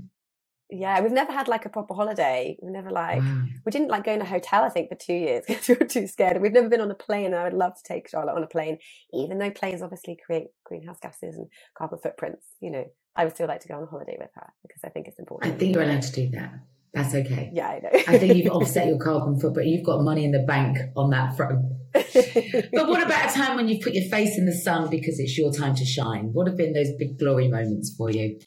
[0.70, 2.56] Yeah, we've never had like a proper holiday.
[2.60, 3.42] We've never like Wow.
[3.64, 4.64] we didn't like go in a hotel.
[4.64, 6.40] I think for two years because we were too scared.
[6.40, 7.26] We've never been on a plane.
[7.26, 8.78] and I would love to take Charlotte on a plane,
[9.12, 12.46] even though planes obviously create greenhouse gases and carbon footprints.
[12.60, 14.88] You know, I would still like to go on a holiday with her because I
[14.88, 15.54] think it's important.
[15.54, 16.54] I think you're allowed to do that.
[16.94, 17.50] That's okay.
[17.52, 17.90] yeah, I know.
[18.06, 19.68] I think you've offset your carbon footprint.
[19.68, 21.64] You've got money in the bank on that front.
[22.72, 25.36] But what about a time when you've put your face in the sun because it's
[25.38, 26.30] your time to shine?
[26.32, 28.38] What have been those big glory moments for you?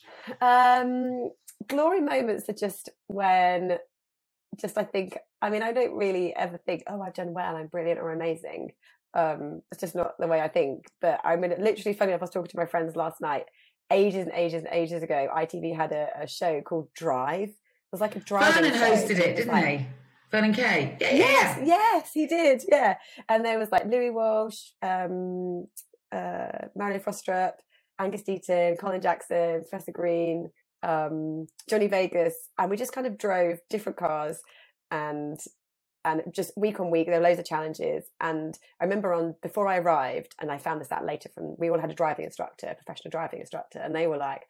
[0.41, 1.31] Um,
[1.67, 3.77] glory moments are just when,
[4.59, 7.67] just I think, I mean, I don't really ever think, oh, I've done well, I'm
[7.67, 8.71] brilliant or amazing.
[9.13, 10.85] Um, it's just not the way I think.
[11.01, 13.45] But I mean, literally, funny enough, I was talking to my friends last night.
[13.91, 17.49] Ages and ages and ages ago, ITV had a, a show called Drive.
[17.87, 19.87] It was like a driving Vernon hosted it, didn't like- they?
[20.29, 20.97] Vernon Kay.
[20.99, 21.65] Yeah, Yes, yeah.
[21.65, 22.63] yes, he did.
[22.67, 22.97] Yeah,
[23.29, 25.67] and there was like Louis Walsh, um,
[26.11, 27.53] uh, Mariella Frostrup,
[27.97, 30.49] Angus Deayton, Colin Jackson, Professor Green,
[30.83, 34.39] um, Johnny Vegas, and we just kind of drove different cars
[34.91, 35.39] and
[36.03, 38.05] and just week on week there were loads of challenges.
[38.21, 41.69] And I remember on before I arrived, and I found this out later from we
[41.69, 44.43] all had a driving instructor, a professional driving instructor, and they were like,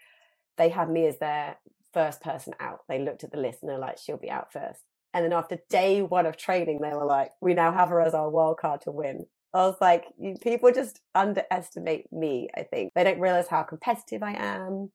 [0.57, 1.57] they had me as their
[1.93, 2.79] first person out.
[2.87, 4.81] They looked at the list and they're like, she'll be out first.
[5.13, 8.13] And then after day one of training, they were like, we now have her as
[8.13, 9.25] our wild card to win.
[9.53, 10.05] I was like,
[10.41, 12.91] people just underestimate me, I think.
[12.93, 14.91] They don't realize how competitive I am,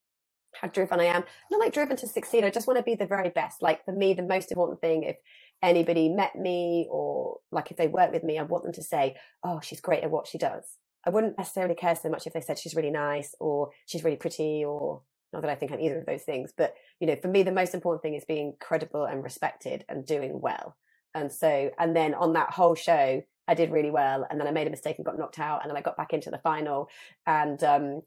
[0.54, 1.24] how driven I am.
[1.50, 2.44] Not like driven to succeed.
[2.44, 3.62] I just want to be the very best.
[3.62, 5.16] Like for me, the most important thing, if
[5.62, 9.16] anybody met me or like if they work with me, I want them to say,
[9.42, 10.64] oh, she's great at what she does.
[11.04, 14.16] I wouldn't necessarily care so much if they said she's really nice or she's really
[14.16, 17.28] pretty or not that I think I'm either of those things, but you know, for
[17.28, 20.76] me, the most important thing is being credible and respected and doing well.
[21.14, 24.26] And so, and then on that whole show, I did really well.
[24.30, 25.62] And then I made a mistake and got knocked out.
[25.62, 26.88] And then I got back into the final.
[27.26, 28.02] And um,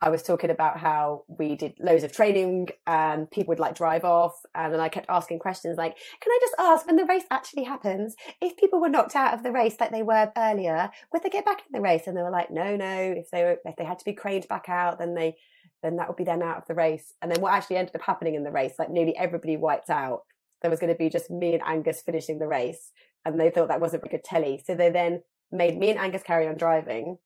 [0.00, 4.04] I was talking about how we did loads of training and people would like drive
[4.04, 4.32] off.
[4.54, 7.64] And then I kept asking questions like, can I just ask when the race actually
[7.64, 11.28] happens, if people were knocked out of the race like they were earlier, would they
[11.28, 12.06] get back in the race?
[12.06, 13.14] And they were like, no, no.
[13.16, 15.36] If they were, if they had to be craned back out, then they,
[15.82, 17.14] then that would be them out of the race.
[17.22, 20.22] And then what actually ended up happening in the race, like nearly everybody wiped out.
[20.62, 22.90] There was going to be just me and Angus finishing the race.
[23.24, 24.62] And they thought that wasn't very good telly.
[24.66, 27.18] So they then made me and Angus carry on driving,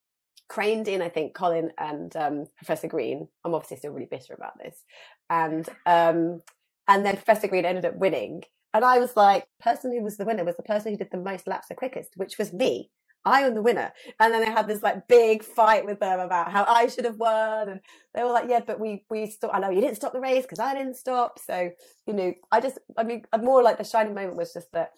[0.49, 3.29] craned in, I think, Colin and um, Professor Green.
[3.45, 4.85] I'm obviously still really bitter about this.
[5.31, 6.43] And um,
[6.89, 8.43] and then Professor Green ended up winning.
[8.75, 11.19] And I was like, person who was the winner was the person who did the
[11.19, 12.91] most laps the quickest, which was me.
[13.25, 13.93] I am the winner.
[14.19, 17.19] And then they had this like big fight with them about how I should have
[17.19, 17.69] won.
[17.69, 17.81] And
[18.15, 19.55] they were like, yeah, but we, we stopped.
[19.55, 21.39] I know you didn't stop the race because I didn't stop.
[21.39, 21.71] So,
[22.07, 24.91] you know, I just, I mean, more like the shining moment was just that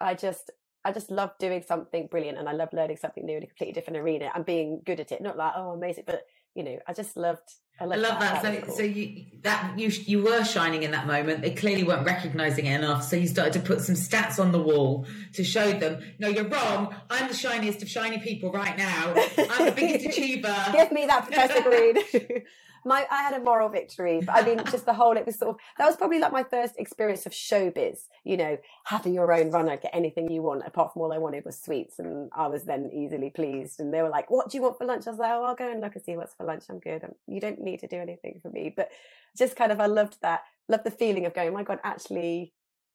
[0.00, 0.50] I just,
[0.84, 3.72] I just love doing something brilliant and I love learning something new in a completely
[3.72, 5.20] different arena and being good at it.
[5.20, 6.22] Not like, oh, amazing, but
[6.56, 8.42] you know, I just loved, I, I love that.
[8.42, 8.74] was So, cool.
[8.76, 11.42] so you that you you were shining in that moment.
[11.42, 13.04] They clearly weren't recognizing it enough.
[13.04, 16.02] So you started to put some stats on the wall to show them.
[16.18, 16.94] No, you're wrong.
[17.10, 19.14] I'm the shiniest of shiny people right now.
[19.50, 20.56] I'm the biggest achiever.
[20.72, 22.42] Give me that Professor Green.
[22.86, 25.16] my, I had a moral victory, but I mean, just the whole.
[25.16, 28.04] It was sort of that was probably like my first experience of showbiz.
[28.24, 30.62] You know, having your own runner, get anything you want.
[30.64, 33.80] Apart from all I wanted was sweets, and I was then easily pleased.
[33.80, 35.56] And they were like, "What do you want for lunch?" I was like, "Oh, I'll
[35.56, 36.64] go and look and see what's for lunch.
[36.70, 37.02] I'm good.
[37.26, 38.90] You don't need to do anything for me." But
[39.36, 40.42] just kind of, I loved that.
[40.68, 42.54] Loved the feeling of going, oh "My God, actually,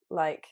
[0.10, 0.46] like."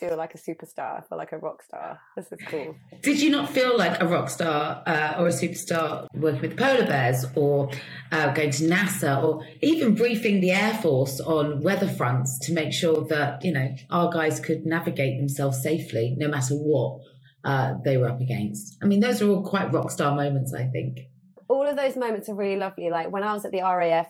[0.00, 0.98] Feel like a superstar.
[0.98, 2.00] I feel like a rock star.
[2.16, 2.74] This is cool.
[3.02, 6.86] Did you not feel like a rock star uh, or a superstar working with polar
[6.86, 7.70] bears or
[8.10, 12.72] uh, going to NASA or even briefing the Air Force on weather fronts to make
[12.72, 17.00] sure that, you know, our guys could navigate themselves safely no matter what
[17.44, 18.78] uh, they were up against?
[18.82, 21.00] I mean, those are all quite rock star moments, I think.
[21.48, 22.88] all of those moments are really lovely.
[22.90, 24.08] Like when I was at the RAF,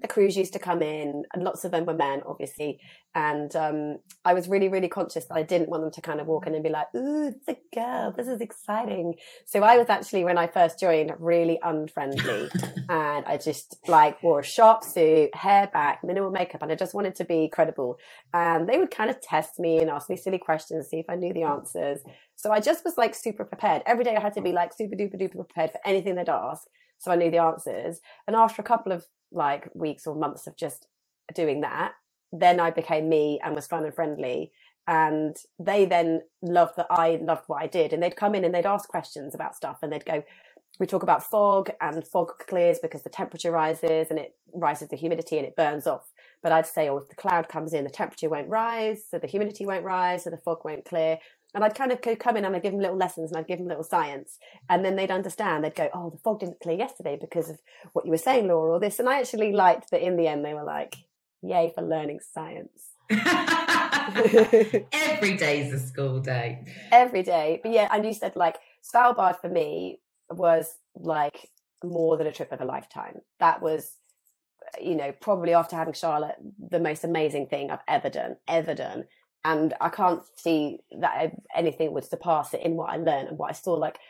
[0.00, 2.78] the crews used to come in, and lots of them were men, obviously.
[3.14, 6.26] And um, I was really, really conscious that I didn't want them to kind of
[6.26, 8.12] walk in and be like, "Ooh, it's a girl.
[8.16, 9.14] This is exciting."
[9.46, 12.50] So I was actually, when I first joined, really unfriendly,
[12.88, 16.94] and I just like wore a sharp suit, hair back, minimal makeup, and I just
[16.94, 17.98] wanted to be credible.
[18.34, 21.14] And they would kind of test me and ask me silly questions, see if I
[21.14, 22.00] knew the answers.
[22.34, 23.82] So I just was like super prepared.
[23.86, 26.66] Every day I had to be like super duper duper prepared for anything they'd ask.
[26.98, 28.00] So I knew the answers.
[28.26, 30.86] And after a couple of like weeks or months of just
[31.34, 31.92] doing that,
[32.32, 34.52] then I became me and was fun and friendly.
[34.88, 37.92] And they then loved that I loved what I did.
[37.92, 40.22] And they'd come in and they'd ask questions about stuff and they'd go,
[40.78, 44.96] we talk about fog and fog clears because the temperature rises and it rises the
[44.96, 46.10] humidity and it burns off.
[46.42, 49.26] But I'd say, oh, if the cloud comes in, the temperature won't rise, so the
[49.26, 51.18] humidity won't rise, so the fog won't clear.
[51.56, 53.58] And I'd kind of come in and I'd give them little lessons and I'd give
[53.58, 54.36] them little science.
[54.68, 55.64] And then they'd understand.
[55.64, 57.58] They'd go, oh, the fog didn't clear yesterday because of
[57.94, 58.98] what you were saying, Laura, or this.
[58.98, 60.96] And I actually liked that in the end they were like,
[61.40, 62.90] yay for learning science.
[64.92, 66.62] Every day's a school day.
[66.92, 67.60] Every day.
[67.62, 71.50] But yeah, and you said like Svalbard for me was like
[71.82, 73.20] more than a trip of a lifetime.
[73.40, 73.94] That was,
[74.78, 79.04] you know, probably after having Charlotte, the most amazing thing I've ever done, ever done.
[79.46, 83.50] And I can't see that anything would surpass it in what I learned and what
[83.50, 83.74] I saw.
[83.74, 84.00] Like,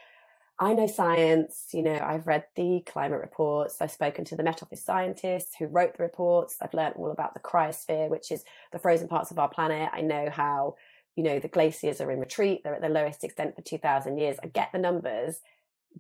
[0.58, 4.62] I know science, you know, I've read the climate reports, I've spoken to the Met
[4.62, 8.78] Office scientists who wrote the reports, I've learned all about the cryosphere, which is the
[8.78, 9.90] frozen parts of our planet.
[9.92, 10.76] I know how,
[11.14, 14.38] you know, the glaciers are in retreat, they're at the lowest extent for 2,000 years.
[14.42, 15.40] I get the numbers,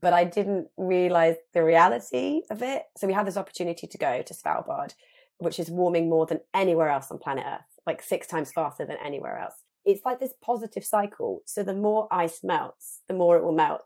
[0.00, 2.84] but I didn't realize the reality of it.
[2.96, 4.94] So we had this opportunity to go to Svalbard,
[5.36, 8.96] which is warming more than anywhere else on planet Earth, like six times faster than
[9.04, 9.54] anywhere else.
[9.84, 11.42] It's like this positive cycle.
[11.46, 13.82] So the more ice melts, the more it will melt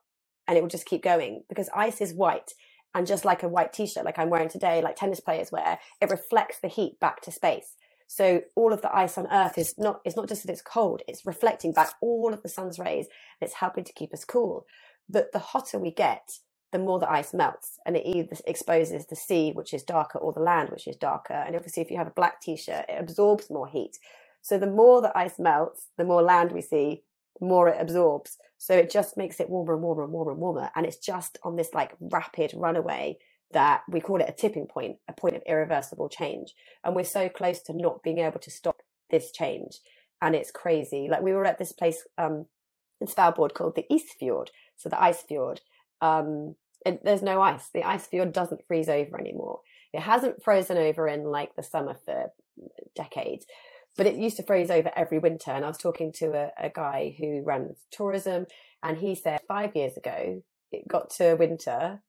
[0.49, 2.53] and it will just keep going because ice is white
[2.95, 6.11] and just like a white t-shirt like i'm wearing today like tennis players wear it
[6.11, 7.77] reflects the heat back to space
[8.07, 11.03] so all of the ice on earth is not it's not just that it's cold
[11.07, 13.07] it's reflecting back all of the sun's rays
[13.41, 14.67] and it's helping to keep us cool
[15.09, 16.29] but the hotter we get
[16.73, 20.33] the more the ice melts and it either exposes the sea which is darker or
[20.33, 23.51] the land which is darker and obviously if you have a black t-shirt it absorbs
[23.51, 23.99] more heat
[24.43, 27.03] so the more the ice melts the more land we see
[27.41, 30.41] the more it absorbs so it just makes it warmer and warmer and warmer and
[30.41, 30.71] warmer.
[30.77, 33.17] And it's just on this like rapid runaway
[33.53, 36.53] that we call it a tipping point, a point of irreversible change.
[36.85, 39.79] And we're so close to not being able to stop this change.
[40.21, 41.09] And it's crazy.
[41.11, 42.47] Like we were at this place um,
[43.01, 45.63] in Svalbard called the Isfjord, so the ice fjord.
[46.01, 47.69] Um, it, there's no ice.
[47.73, 49.61] The ice fjord doesn't freeze over anymore.
[49.93, 52.33] It hasn't frozen over in like the summer for
[52.95, 53.47] decades
[53.97, 55.51] but it used to freeze over every winter.
[55.51, 58.47] And I was talking to a, a guy who runs tourism,
[58.83, 60.43] and he said five years ago
[60.73, 62.01] it got to winter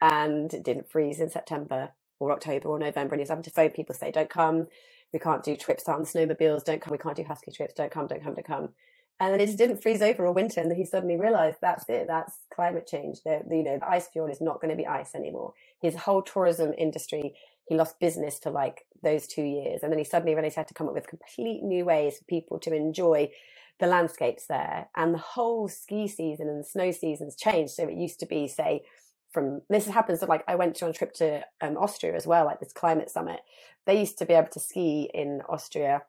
[0.00, 3.14] and it didn't freeze in September or October or November.
[3.14, 4.68] And he's having to phone people say, "Don't come,
[5.12, 6.64] we can't do trips on snowmobiles.
[6.64, 7.74] Don't come, we can't do husky trips.
[7.74, 8.68] Don't come, don't come, don't come."
[9.18, 11.88] And then it just didn't freeze over all winter, and then he suddenly realised that's
[11.88, 12.06] it.
[12.06, 13.18] That's climate change.
[13.24, 15.54] The, you know, the ice fjord is not going to be ice anymore.
[15.80, 17.34] His whole tourism industry
[17.66, 19.80] he lost business for like those two years.
[19.82, 22.58] And then he suddenly really had to come up with complete new ways for people
[22.60, 23.30] to enjoy
[23.78, 24.88] the landscapes there.
[24.96, 27.74] And the whole ski season and the snow seasons changed.
[27.74, 28.82] So it used to be, say,
[29.32, 32.60] from this happens like I went on a trip to um, Austria as well, like
[32.60, 33.40] this climate summit.
[33.84, 36.02] They used to be able to ski in Austria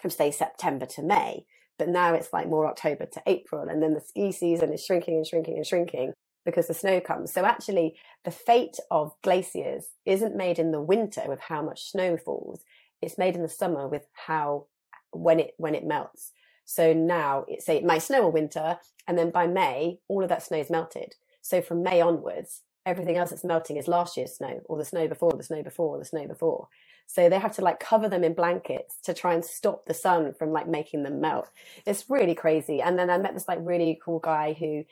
[0.00, 1.44] from say September to May,
[1.78, 5.16] but now it's like more October to April, and then the ski season is shrinking
[5.16, 6.12] and shrinking and shrinking
[6.44, 7.32] because the snow comes.
[7.32, 12.16] So actually, the fate of glaciers isn't made in the winter with how much snow
[12.16, 12.62] falls.
[13.02, 14.66] It's made in the summer with how
[15.10, 16.32] when it when it melts.
[16.64, 20.28] So now it say it might snow all winter, and then by May, all of
[20.30, 21.14] that snow is melted.
[21.42, 25.06] So from May onwards, everything else that's melting is last year's snow, or the snow
[25.08, 26.68] before, the snow before, the snow before.
[27.06, 30.34] So they have to like cover them in blankets to try and stop the sun
[30.38, 31.48] from like making them melt.
[31.86, 32.80] It's really crazy.
[32.80, 34.84] And then I met this like really cool guy who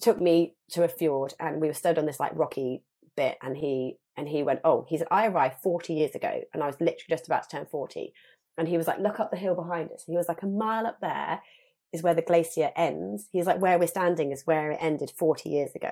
[0.00, 2.82] took me to a fjord and we were stood on this like rocky
[3.16, 6.62] bit and he and he went oh he said i arrived 40 years ago and
[6.62, 8.12] i was literally just about to turn 40
[8.60, 10.04] and he was like look up the hill behind us.
[10.06, 11.40] He was like a mile up there
[11.92, 13.26] is where the glacier ends.
[13.32, 15.90] He's like where we're standing is where it ended 40 years ago.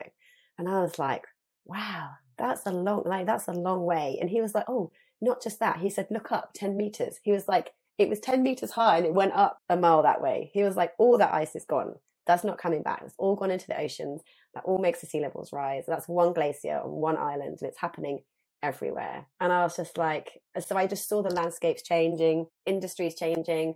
[0.58, 1.24] And i was like
[1.64, 4.18] wow that's a long like that's a long way.
[4.20, 4.90] And he was like oh
[5.20, 8.42] not just that he said look up 10 meters he was like it was 10
[8.42, 11.34] meters high and it went up a mile that way he was like all that
[11.34, 11.94] ice is gone
[12.28, 13.02] that's not coming back.
[13.04, 14.20] It's all gone into the oceans.
[14.54, 15.84] That all makes the sea levels rise.
[15.88, 18.20] That's one glacier on one island, and it's happening
[18.62, 19.26] everywhere.
[19.40, 23.74] And I was just like, so I just saw the landscapes changing, industries changing.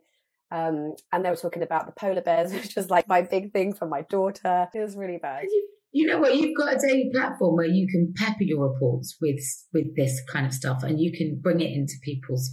[0.50, 3.72] Um, and they were talking about the polar bears, which was like my big thing
[3.72, 4.68] for my daughter.
[4.74, 5.46] It was really bad.
[5.92, 6.36] You know what?
[6.36, 9.40] You've got a daily platform where you can pepper your reports with
[9.72, 12.50] with this kind of stuff, and you can bring it into people's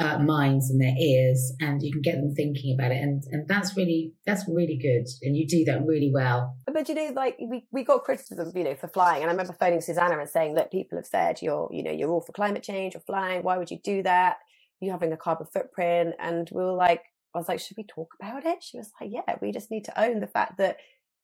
[0.00, 3.46] uh, minds and their ears and you can get them thinking about it and and
[3.46, 6.56] that's really that's really good and you do that really well.
[6.72, 9.52] But you know like we, we got criticism you know for flying and i remember
[9.52, 12.62] phoning susanna and saying look people have said you're you know you're all for climate
[12.62, 14.38] change you're flying why would you do that?
[14.80, 16.14] You're having a carbon footprint.
[16.18, 17.02] And we were like
[17.34, 18.62] i was like should we talk about it?
[18.62, 20.78] She was like yeah we just need to own the fact that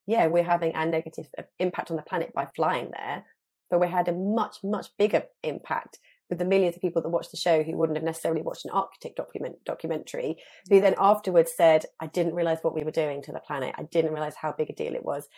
[0.06, 1.28] yeah we're having a negative
[1.58, 3.24] impact on the planet by flying there
[3.70, 5.98] but we had a much much bigger impact
[6.28, 8.72] with the millions of people that watched the show who wouldn't have necessarily watched an
[8.72, 10.36] Arctic document documentary,
[10.68, 13.74] who then afterwards said, "I didn't realize what we were doing to the planet.
[13.78, 15.28] I didn't realize how big a deal it was.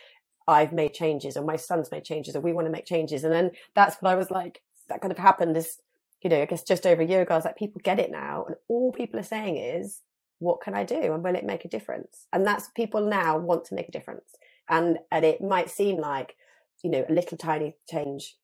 [0.47, 3.33] I've made changes, or my son's made changes, or we want to make changes." And
[3.33, 4.63] then that's what I was like.
[4.89, 5.57] That kind of happened.
[5.57, 5.79] Is
[6.23, 8.11] you know, I guess just over a year ago, I was like, people get it
[8.11, 10.03] now, and all people are saying is,
[10.41, 11.13] what can I do?
[11.13, 12.27] And will it make a difference?
[12.33, 14.35] And that's people now want to make a difference.
[14.69, 16.37] And, and it might seem like,
[16.83, 18.37] you know, a little tiny change,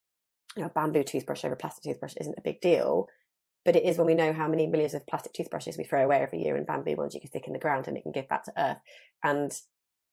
[0.56, 3.08] you know, bamboo toothbrush over plastic toothbrush isn't a big deal.
[3.64, 6.18] But it is when we know how many millions of plastic toothbrushes we throw away
[6.18, 8.28] every year and bamboo ones you can stick in the ground and it can give
[8.28, 8.78] back to earth.
[9.22, 9.52] And,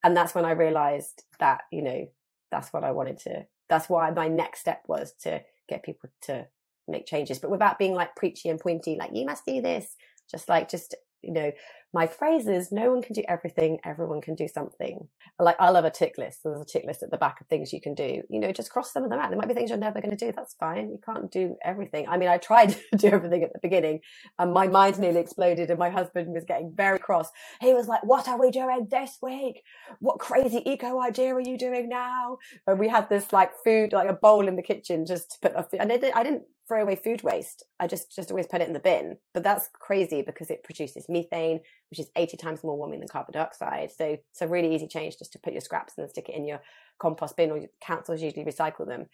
[0.03, 2.07] and that's when I realized that, you know,
[2.51, 6.47] that's what I wanted to, that's why my next step was to get people to
[6.88, 9.95] make changes, but without being like preachy and pointy, like you must do this.
[10.30, 11.51] Just like, just you know,
[11.93, 15.07] my phrase is no one can do everything, everyone can do something.
[15.39, 16.39] Like, I love a tick list.
[16.43, 18.24] There's a tick list at the back of things you can do.
[18.30, 19.30] You know, just cross some of them out.
[19.30, 20.32] There might be things you're never going to do.
[20.34, 20.89] That's fine.
[20.89, 22.07] You can't do everything.
[22.07, 23.99] I mean, I tried to do everything at the beginning
[24.39, 27.30] and my mind nearly exploded and my husband was getting very cross.
[27.61, 29.63] He was like, what are we doing this week?
[29.99, 32.38] What crazy eco idea are you doing now?
[32.67, 35.53] And we had this like food, like a bowl in the kitchen just to put
[35.55, 37.65] a, and I didn't throw away food waste.
[37.82, 39.17] I just just always put it in the bin.
[39.34, 41.59] But that's crazy because it produces methane,
[41.89, 43.91] which is 80 times more warming than carbon dioxide.
[43.91, 46.45] So it's a really easy change just to put your scraps and stick it in
[46.45, 46.61] your
[46.97, 49.07] compost bin or your councils usually recycle them.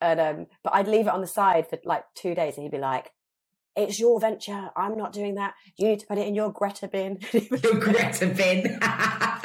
[0.00, 2.72] And um, but I'd leave it on the side for like two days and he'd
[2.72, 3.12] be like,
[3.76, 4.70] it's your venture.
[4.76, 5.54] I'm not doing that.
[5.76, 7.20] You need to put it in your Greta bin.
[7.32, 8.76] your Greta bin.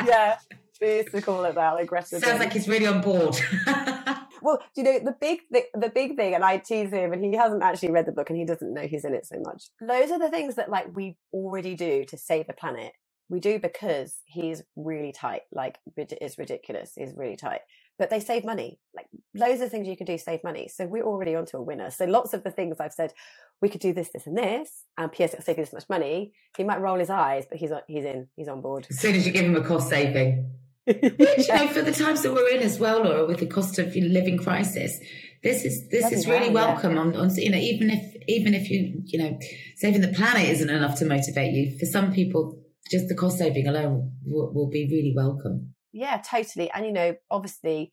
[0.08, 0.38] yeah.
[0.82, 2.40] We used to call it that, like Greta Sounds bin.
[2.40, 3.36] like he's really on board.
[4.42, 7.64] well, you know, the big the, big thing, and I tease him, and he hasn't
[7.64, 9.66] actually read the book, and he doesn't know he's in it so much.
[9.82, 12.94] Those are the things that like we already do to save the planet.
[13.30, 15.44] We do because he's really tight.
[15.52, 16.94] Like it's ridiculous.
[16.96, 17.62] He's really tight,
[18.00, 18.80] but they save money.
[18.96, 20.68] Like loads of things you can do save money.
[20.68, 21.92] So we're already onto a winner.
[21.92, 23.14] So lots of the things I've said,
[23.62, 26.34] we could do this, this, and this, and PS will save you this much money.
[26.58, 28.28] He might roll his eyes, but he's he's in.
[28.36, 28.88] He's on board.
[28.90, 30.50] As soon as you give him a cost saving.
[30.90, 33.46] Which, you um, know, for the times that we're in as well, Laura, with the
[33.46, 35.00] cost of living crisis,
[35.44, 36.94] this is this Bloody is really welcome.
[36.94, 37.02] Yeah.
[37.02, 39.38] On, on you know, even if even if you you know
[39.78, 42.60] saving the planet isn't enough to motivate you, for some people,
[42.92, 45.74] just the cost saving alone will, will be really welcome.
[45.92, 46.72] Yeah, totally.
[46.72, 47.92] And you know, obviously,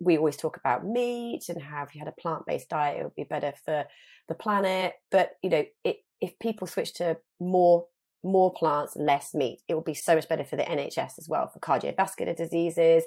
[0.00, 3.04] we always talk about meat and how if you had a plant based diet, it
[3.04, 3.84] would be better for
[4.28, 4.92] the planet.
[5.10, 7.86] But you know, it, if people switch to more
[8.24, 9.60] more plants, less meat.
[9.68, 13.04] It will be so much better for the NHS as well, for cardiovascular diseases,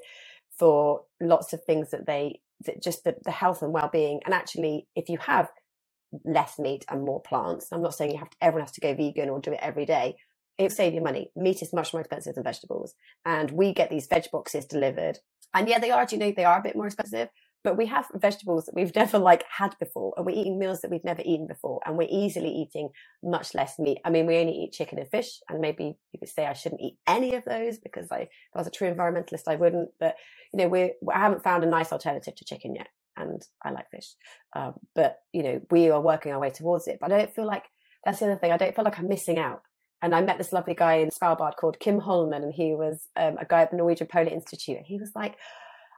[0.58, 4.22] for lots of things that they, that just the, the health and well-being.
[4.26, 5.50] And actually, if you have
[6.24, 8.94] less meat and more plants, I'm not saying you have to, everyone has to go
[8.94, 10.16] vegan or do it every day.
[10.58, 11.32] It'll save you money.
[11.36, 12.96] Meat is much more expensive than vegetables.
[13.26, 15.20] And we get these veg boxes delivered.
[15.54, 17.30] And yeah, they are, do you know, they are a bit more expensive,
[17.64, 20.92] but we have vegetables that we've never like had before and we're eating meals that
[20.92, 22.90] we've never eaten before and we're easily eating
[23.24, 26.30] much less meat i mean we only eat chicken and fish and maybe you could
[26.30, 29.48] say i shouldn't eat any of those because I, if i was a true environmentalist
[29.48, 30.16] i wouldn't but
[30.54, 33.90] you know we i haven't found a nice alternative to chicken yet and i like
[33.90, 34.14] fish
[34.56, 37.48] um, but you know we are working our way towards it but i don't feel
[37.48, 37.64] like
[38.06, 39.62] that's the other thing i don't feel like i'm missing out
[40.02, 43.38] and I met this lovely guy in Svalbard called Kim Holmén, and he was um,
[43.40, 44.78] a guy at the Norwegian Polar Institute.
[44.78, 45.38] And he was like,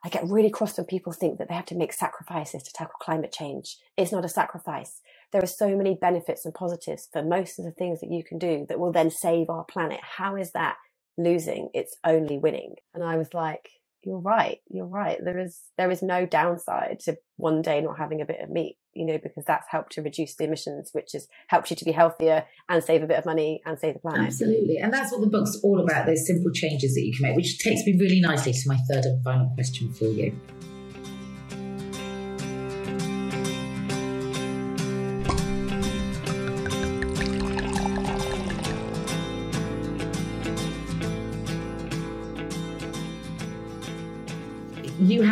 [0.04, 2.96] I get really cross when people think that they have to make sacrifices to tackle
[3.02, 3.78] climate change.
[3.98, 5.02] It's not a sacrifice.
[5.32, 8.40] There are so many benefits and positives for most of the things that you can
[8.40, 10.00] do that will then save our planet.
[10.02, 10.78] How is that
[11.18, 11.70] losing?
[11.74, 12.76] It's only winning.
[12.94, 13.70] And I was like,
[14.04, 14.60] you're right.
[14.70, 15.18] You're right.
[15.24, 18.78] There is, there is no downside to one day not having a bit of meat,
[18.94, 21.92] you know, because that's helped to reduce the emissions, which has helped you to be
[21.92, 24.28] healthier and save a bit of money and save the planet.
[24.28, 24.78] Absolutely.
[24.78, 27.60] And that's what the book's all about, those simple changes that you can make, which
[27.60, 30.38] takes me really nicely to my third and final question for you.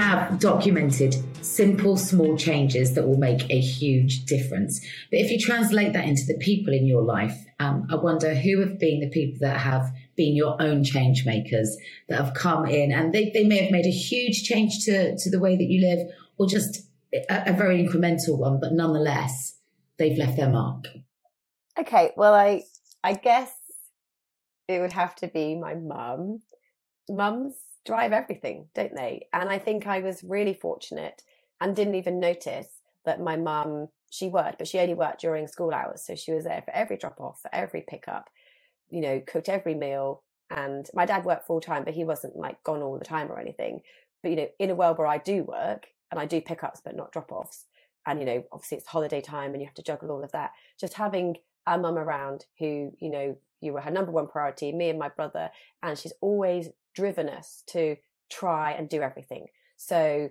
[0.07, 4.79] Have documented simple, small changes that will make a huge difference.
[5.11, 8.61] But if you translate that into the people in your life, um, I wonder who
[8.61, 11.75] have been the people that have been your own change makers
[12.07, 15.29] that have come in and they, they may have made a huge change to, to
[15.29, 19.57] the way that you live or just a, a very incremental one, but nonetheless,
[19.97, 20.85] they've left their mark.
[21.77, 22.63] Okay, well, I
[23.03, 23.51] I guess
[24.67, 26.41] it would have to be my mum.
[27.09, 27.55] Mums
[27.87, 29.27] drive everything, don't they?
[29.33, 31.23] And I think I was really fortunate
[31.59, 35.73] and didn't even notice that my mum, she worked, but she only worked during school
[35.73, 36.03] hours.
[36.05, 38.29] So she was there for every drop off, for every pickup,
[38.89, 40.21] you know, cooked every meal.
[40.49, 43.39] And my dad worked full time, but he wasn't like gone all the time or
[43.39, 43.81] anything.
[44.21, 46.95] But, you know, in a world where I do work and I do pickups, but
[46.95, 47.65] not drop offs,
[48.05, 50.51] and, you know, obviously it's holiday time and you have to juggle all of that,
[50.79, 51.35] just having
[51.65, 55.09] a mum around who, you know, you were her number one priority, me and my
[55.09, 55.49] brother,
[55.83, 57.95] and she's always driven us to
[58.29, 59.45] try and do everything.
[59.77, 60.29] So,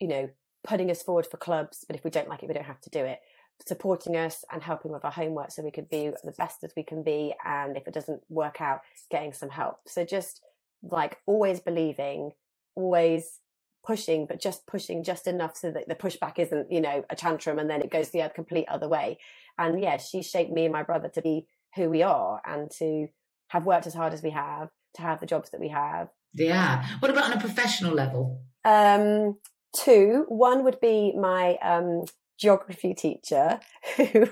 [0.00, 0.24] you know,
[0.64, 2.90] putting us forward for clubs, but if we don't like it, we don't have to
[2.90, 3.20] do it.
[3.64, 6.82] supporting us and helping with our homework so we could be the best as we
[6.82, 7.34] can be.
[7.44, 9.78] And if it doesn't work out, getting some help.
[9.86, 10.42] So just
[10.82, 12.32] like always believing,
[12.74, 13.40] always
[13.84, 17.58] pushing, but just pushing just enough so that the pushback isn't, you know, a tantrum
[17.58, 19.18] and then it goes the other complete other way.
[19.58, 23.08] And yeah, she shaped me and my brother to be who we are and to
[23.48, 26.08] have worked as hard as we have, to have the jobs that we have.
[26.34, 26.86] Yeah.
[26.98, 28.42] What about on a professional level?
[28.64, 29.38] Um,
[29.74, 30.24] two.
[30.28, 32.04] One would be my um,
[32.38, 33.60] geography teacher
[33.96, 34.28] who,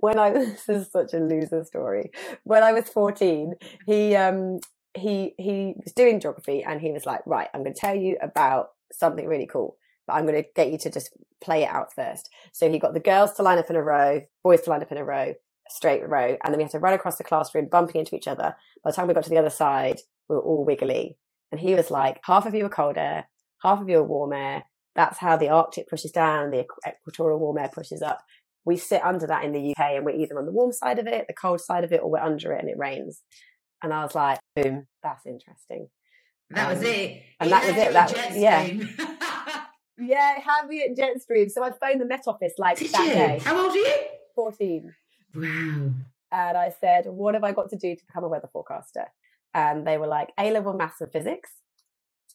[0.00, 2.10] when I this is such a loser story.
[2.44, 3.54] When I was fourteen,
[3.86, 4.60] he um,
[4.94, 8.16] he he was doing geography and he was like, right, I'm going to tell you
[8.20, 9.76] about something really cool.
[10.06, 11.10] But I'm going to get you to just
[11.42, 12.30] play it out first.
[12.52, 14.92] So he got the girls to line up in a row, boys to line up
[14.92, 15.34] in a row,
[15.68, 18.56] straight row, and then we had to run across the classroom, bumping into each other.
[18.82, 21.18] By the time we got to the other side, we were all wiggly.
[21.52, 23.28] And he was like, half of you are cold air,
[23.62, 24.64] half of you are warm air.
[24.94, 28.22] That's how the Arctic pushes down, the equatorial warm air pushes up.
[28.64, 31.06] We sit under that in the UK and we're either on the warm side of
[31.06, 33.22] it, the cold side of it, or we're under it and it rains.
[33.82, 35.88] And I was like, boom, that's interesting.
[36.50, 37.22] That um, was it.
[37.40, 37.92] And that was it.
[37.92, 39.66] That yeah.
[39.98, 41.50] yeah, have me at Jetstream.
[41.50, 43.12] So I phoned the Met Office like Did that you?
[43.12, 43.40] day.
[43.44, 43.94] How old are you?
[44.34, 44.94] 14.
[45.36, 45.90] Wow.
[46.32, 49.06] And I said, what have I got to do to become a weather forecaster?
[49.54, 51.50] And they were like, A level maths and physics.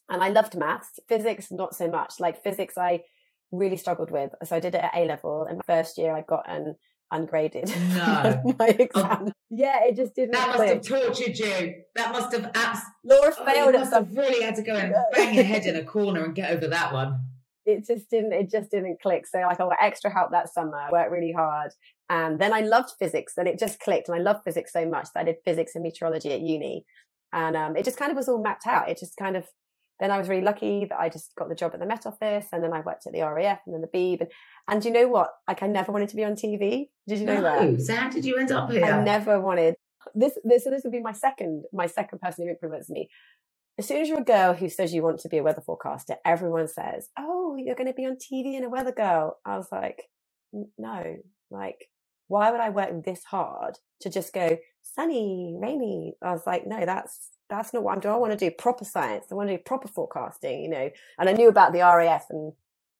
[0.09, 0.99] And I loved maths.
[1.07, 2.19] Physics, not so much.
[2.19, 3.03] Like physics, I
[3.51, 4.31] really struggled with.
[4.43, 5.47] So I did it at A level.
[5.49, 6.75] My first year, I got an
[7.11, 8.41] ungraded no.
[8.59, 8.83] my oh.
[8.83, 9.25] exam.
[9.27, 10.31] Oh, yeah, it just didn't.
[10.31, 11.75] That must have tortured you.
[11.95, 13.73] That must have abs- Laura oh, failed.
[13.73, 16.33] You must have really had to go and bang your head in a corner and
[16.33, 17.19] get over that one.
[17.65, 18.33] It just didn't.
[18.33, 19.27] It just didn't click.
[19.27, 20.87] So like I got extra help that summer.
[20.91, 21.71] Worked really hard,
[22.11, 23.33] and then I loved physics.
[23.37, 24.09] And it just clicked.
[24.09, 26.85] And I loved physics so much that I did physics and meteorology at uni,
[27.31, 28.89] and um, it just kind of was all mapped out.
[28.89, 29.47] It just kind of
[30.01, 32.47] then I was really lucky that I just got the job at the Met Office
[32.51, 34.21] and then I worked at the RAF and then the Beeb.
[34.21, 34.31] And,
[34.67, 35.29] and you know what?
[35.47, 36.89] Like I never wanted to be on TV.
[37.07, 37.73] Did you know no.
[37.73, 37.81] that?
[37.83, 38.83] So how did you end up here?
[38.83, 39.75] I never wanted
[40.15, 43.09] this, this, so this would be my second, my second person who influenced me.
[43.77, 46.15] As soon as you're a girl who says you want to be a weather forecaster,
[46.25, 49.37] everyone says, Oh, you're going to be on TV and a weather girl.
[49.45, 50.01] I was like,
[50.51, 51.17] no,
[51.51, 51.89] like,
[52.31, 56.15] why would I work this hard to just go sunny, rainy?
[56.21, 58.15] I was like, no, that's that's not what I'm doing.
[58.15, 59.25] I want to do proper science.
[59.29, 60.89] I want to do proper forecasting, you know.
[61.19, 62.53] And I knew about the RAF and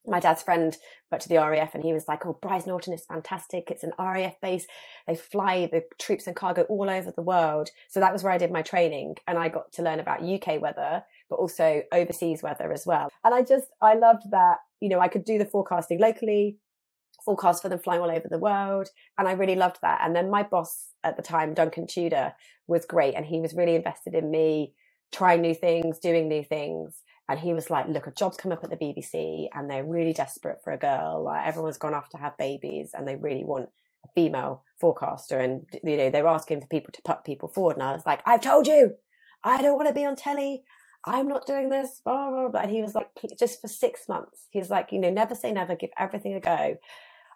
[0.06, 0.78] my dad's friend
[1.10, 3.72] went to the RAF and he was like, Oh, Brize Norton is fantastic.
[3.72, 4.68] It's an RAF base.
[5.08, 7.70] They fly the troops and cargo all over the world.
[7.88, 10.62] So that was where I did my training and I got to learn about UK
[10.62, 13.10] weather, but also overseas weather as well.
[13.24, 16.58] And I just, I loved that, you know, I could do the forecasting locally,
[17.24, 18.90] forecast for them flying all over the world.
[19.18, 20.02] And I really loved that.
[20.04, 22.34] And then my boss at the time, Duncan Tudor,
[22.68, 23.16] was great.
[23.16, 24.74] And he was really invested in me
[25.12, 27.02] trying new things, doing new things.
[27.30, 30.14] And he was like, look, a job's come up at the BBC and they're really
[30.14, 31.24] desperate for a girl.
[31.24, 33.70] Like everyone's gone off to have babies and they really want
[34.06, 35.40] a female forecaster.
[35.40, 37.78] And, you know, they're asking for people to put people forward.
[37.78, 38.96] And I was like, I've told you,
[39.44, 40.64] I don't want to be on telly.
[41.06, 42.62] I'm not doing this, blah, blah, blah.
[42.62, 43.10] And he was like,
[43.40, 46.78] just for six months, he's like, you know, never say never, give everything a go.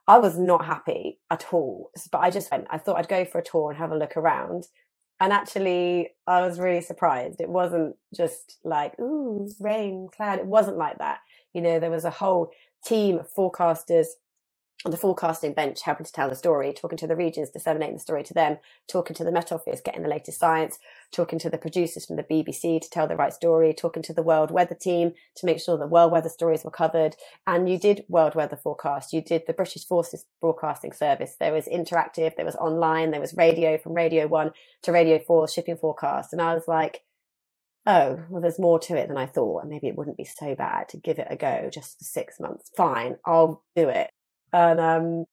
[0.07, 1.89] I was not happy at all.
[2.11, 4.17] But I just went, I thought I'd go for a tour and have a look
[4.17, 4.65] around.
[5.19, 7.39] And actually, I was really surprised.
[7.39, 10.39] It wasn't just like, ooh, rain, cloud.
[10.39, 11.19] It wasn't like that.
[11.53, 12.51] You know, there was a whole
[12.83, 14.07] team of forecasters
[14.83, 18.01] on the forecasting bench helping to tell the story, talking to the regions, disseminating the
[18.01, 18.57] story to them,
[18.87, 20.77] talking to the Met Office, getting the latest science,
[21.11, 24.21] talking to the producers from the BBC to tell the right story, talking to the
[24.21, 27.15] World Weather Team to make sure the world weather stories were covered.
[27.47, 29.13] And you did world weather forecast.
[29.13, 31.35] You did the British Forces Broadcasting Service.
[31.39, 34.51] There was interactive, there was online, there was radio from Radio 1
[34.83, 36.31] to Radio 4 shipping forecast.
[36.31, 37.01] And I was like,
[37.87, 39.61] oh, well, there's more to it than I thought.
[39.61, 42.39] And maybe it wouldn't be so bad to give it a go just for six
[42.39, 42.69] months.
[42.75, 44.09] Fine, I'll do it.
[44.53, 45.25] And um,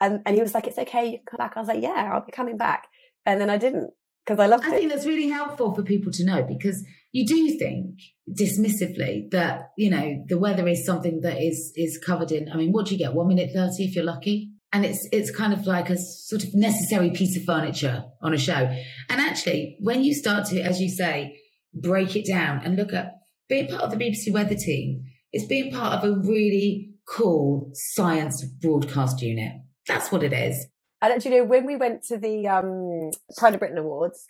[0.00, 2.10] and and he was like, "It's okay, you can come back." I was like, "Yeah,
[2.12, 2.88] I'll be coming back."
[3.26, 3.90] And then I didn't
[4.24, 4.74] because I loved I it.
[4.74, 9.70] I think that's really helpful for people to know because you do think dismissively that
[9.76, 12.50] you know the weather is something that is is covered in.
[12.50, 13.14] I mean, what do you get?
[13.14, 14.50] One minute thirty if you're lucky.
[14.72, 18.38] And it's it's kind of like a sort of necessary piece of furniture on a
[18.38, 18.76] show.
[19.08, 21.38] And actually, when you start to, as you say,
[21.72, 23.12] break it down and look at
[23.48, 28.44] being part of the BBC weather team, it's being part of a really cool science
[28.44, 29.52] broadcast unit.
[29.86, 30.66] That's what it is.
[31.02, 34.26] And you know, when we went to the um, Pride of Britain Awards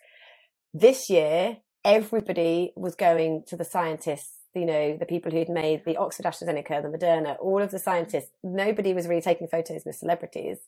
[0.73, 4.33] this year, everybody was going to the scientists.
[4.53, 8.31] You know, the people who'd made the Oxford AstraZeneca, the Moderna, all of the scientists.
[8.43, 10.59] Nobody was really taking photos with celebrities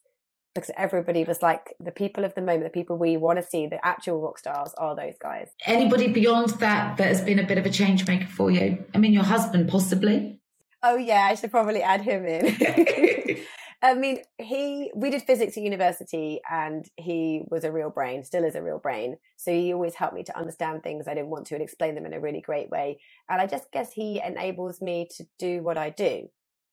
[0.54, 3.68] because everybody was like the people of the moment, the people we want to see,
[3.68, 5.50] the actual rock stars are those guys.
[5.66, 8.84] Anybody beyond that that has been a bit of a change maker for you?
[8.94, 10.42] I mean, your husband possibly.
[10.84, 13.38] Oh yeah, I should probably add him in.
[13.82, 18.44] I mean, he we did physics at university, and he was a real brain, still
[18.44, 19.18] is a real brain.
[19.38, 22.06] So he always helped me to understand things I didn't want to and explain them
[22.06, 23.00] in a really great way.
[23.30, 26.30] And I just guess he enables me to do what I do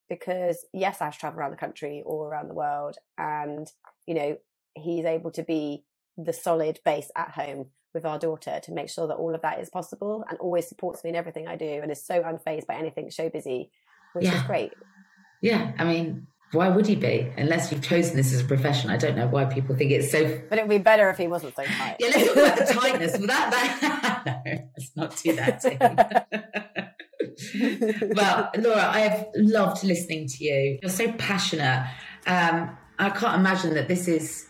[0.09, 3.67] because yes, I travel around the country or around the world, and
[4.07, 4.37] you know,
[4.75, 5.85] he's able to be
[6.17, 9.61] the solid base at home with our daughter to make sure that all of that
[9.61, 12.75] is possible and always supports me in everything I do and is so unfazed by
[12.75, 13.71] anything show busy,
[14.15, 14.37] which yeah.
[14.37, 14.73] is great.
[15.43, 17.33] Yeah, I mean, why would he be?
[17.37, 18.91] Unless you've chosen this as a profession.
[18.91, 20.41] I don't know why people think it's so.
[20.49, 21.97] But it would be better if he wasn't so tight.
[21.99, 23.19] yeah, let's talk about the tightness.
[23.19, 23.51] Well, that,
[23.81, 24.25] that...
[24.47, 26.95] no, let's not do that.
[28.17, 30.79] well, Laura, I have loved listening to you.
[30.81, 31.87] You're so passionate.
[32.27, 34.47] Um, I can't imagine that this is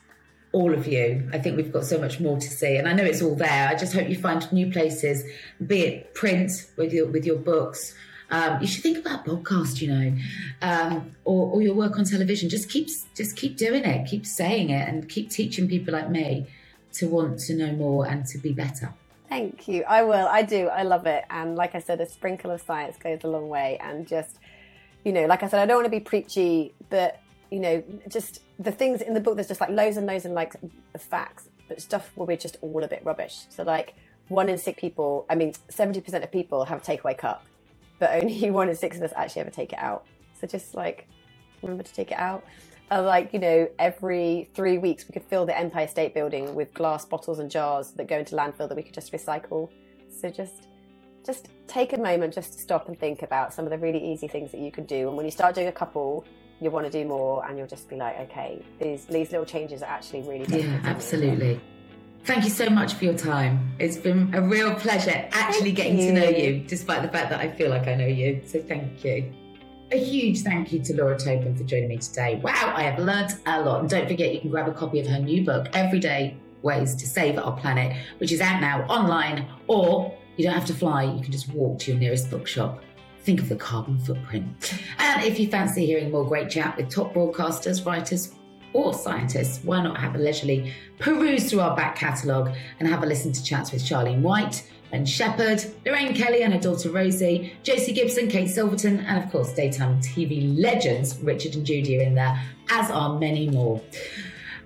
[0.53, 1.29] all of you.
[1.33, 3.69] I think we've got so much more to see, and I know it's all there.
[3.69, 5.25] I just hope you find new places,
[5.67, 7.95] be it print with your with your books.
[8.31, 10.17] Um, you should think about podcast, you know,
[10.63, 12.49] um, or, or your work on television.
[12.49, 16.47] Just keep just keep doing it, keep saying it, and keep teaching people like me
[16.95, 18.93] to want to know more and to be better.
[19.29, 19.85] Thank you.
[19.89, 20.29] I will.
[20.29, 20.69] I do.
[20.69, 21.25] I love it.
[21.31, 23.79] And like I said, a sprinkle of science goes a long way.
[23.81, 24.39] And just,
[25.05, 27.21] you know, like I said, I don't want to be preachy, but
[27.51, 30.35] you know, just the things in the book, there's just like loads and loads and
[30.35, 30.55] like
[30.99, 33.47] facts, but stuff will be just all a bit rubbish.
[33.49, 33.95] So like
[34.29, 37.45] one in six people, I mean, 70% of people have a takeaway cup,
[37.99, 40.07] but only one in six of us actually ever take it out.
[40.41, 41.09] So just like,
[41.63, 42.45] remember to take it out.
[42.91, 46.73] Uh, like, you know, every three weeks we could fill the Empire State Building with
[46.75, 49.71] glass bottles and jars that go into landfill that we could just recycle.
[50.11, 50.69] So just
[51.25, 54.29] just take a moment just to stop and think about some of the really easy
[54.29, 55.09] things that you can do.
[55.09, 56.27] And when you start doing a couple,
[56.61, 59.83] you'll want to do more and you'll just be like, okay, these these little changes
[59.83, 61.61] are actually really Yeah, absolutely.
[62.25, 63.71] Thank you so much for your time.
[63.79, 66.07] It's been a real pleasure actually thank getting you.
[66.07, 68.41] to know you, despite the fact that I feel like I know you.
[68.47, 69.31] So thank you.
[69.93, 72.41] A huge thank you to Laura Tobin for joining me today.
[72.43, 73.81] Wow, I have learned a lot.
[73.81, 77.07] And don't forget, you can grab a copy of her new book, Everyday Ways to
[77.07, 81.21] Save Our Planet, which is out now online, or you don't have to fly, you
[81.21, 82.83] can just walk to your nearest bookshop
[83.25, 84.75] think of the carbon footprint.
[84.99, 88.35] And if you fancy hearing more great chat with top broadcasters, writers,
[88.75, 93.07] or scientists, why not have a leisurely peruse through our back catalogue and have a
[93.07, 97.93] listen to chats with Charlene White, Ben Shephard, Lorraine Kelly and her daughter Rosie, Josie
[97.93, 102.39] Gibson, Kate Silverton, and of course daytime TV legends Richard and Judy are in there,
[102.69, 103.81] as are many more.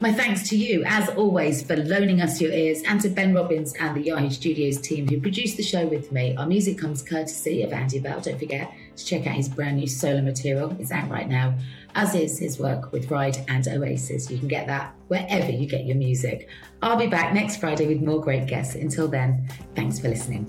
[0.00, 3.74] My thanks to you, as always, for loaning us your ears, and to Ben Robbins
[3.80, 6.36] and the Yahoo Studios team who produced the show with me.
[6.36, 8.20] Our music comes courtesy of Andy Bell.
[8.20, 10.76] Don't forget to check out his brand new solo material.
[10.78, 11.58] It's out right now,
[11.94, 14.30] as is his work with Ride and Oasis.
[14.30, 16.48] You can get that wherever you get your music.
[16.82, 18.74] I'll be back next Friday with more great guests.
[18.74, 20.46] Until then, thanks for listening.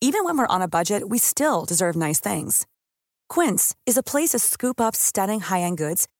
[0.00, 2.66] Even when we're on a budget, we still deserve nice things.
[3.28, 6.06] Quince is a place to scoop up stunning high end goods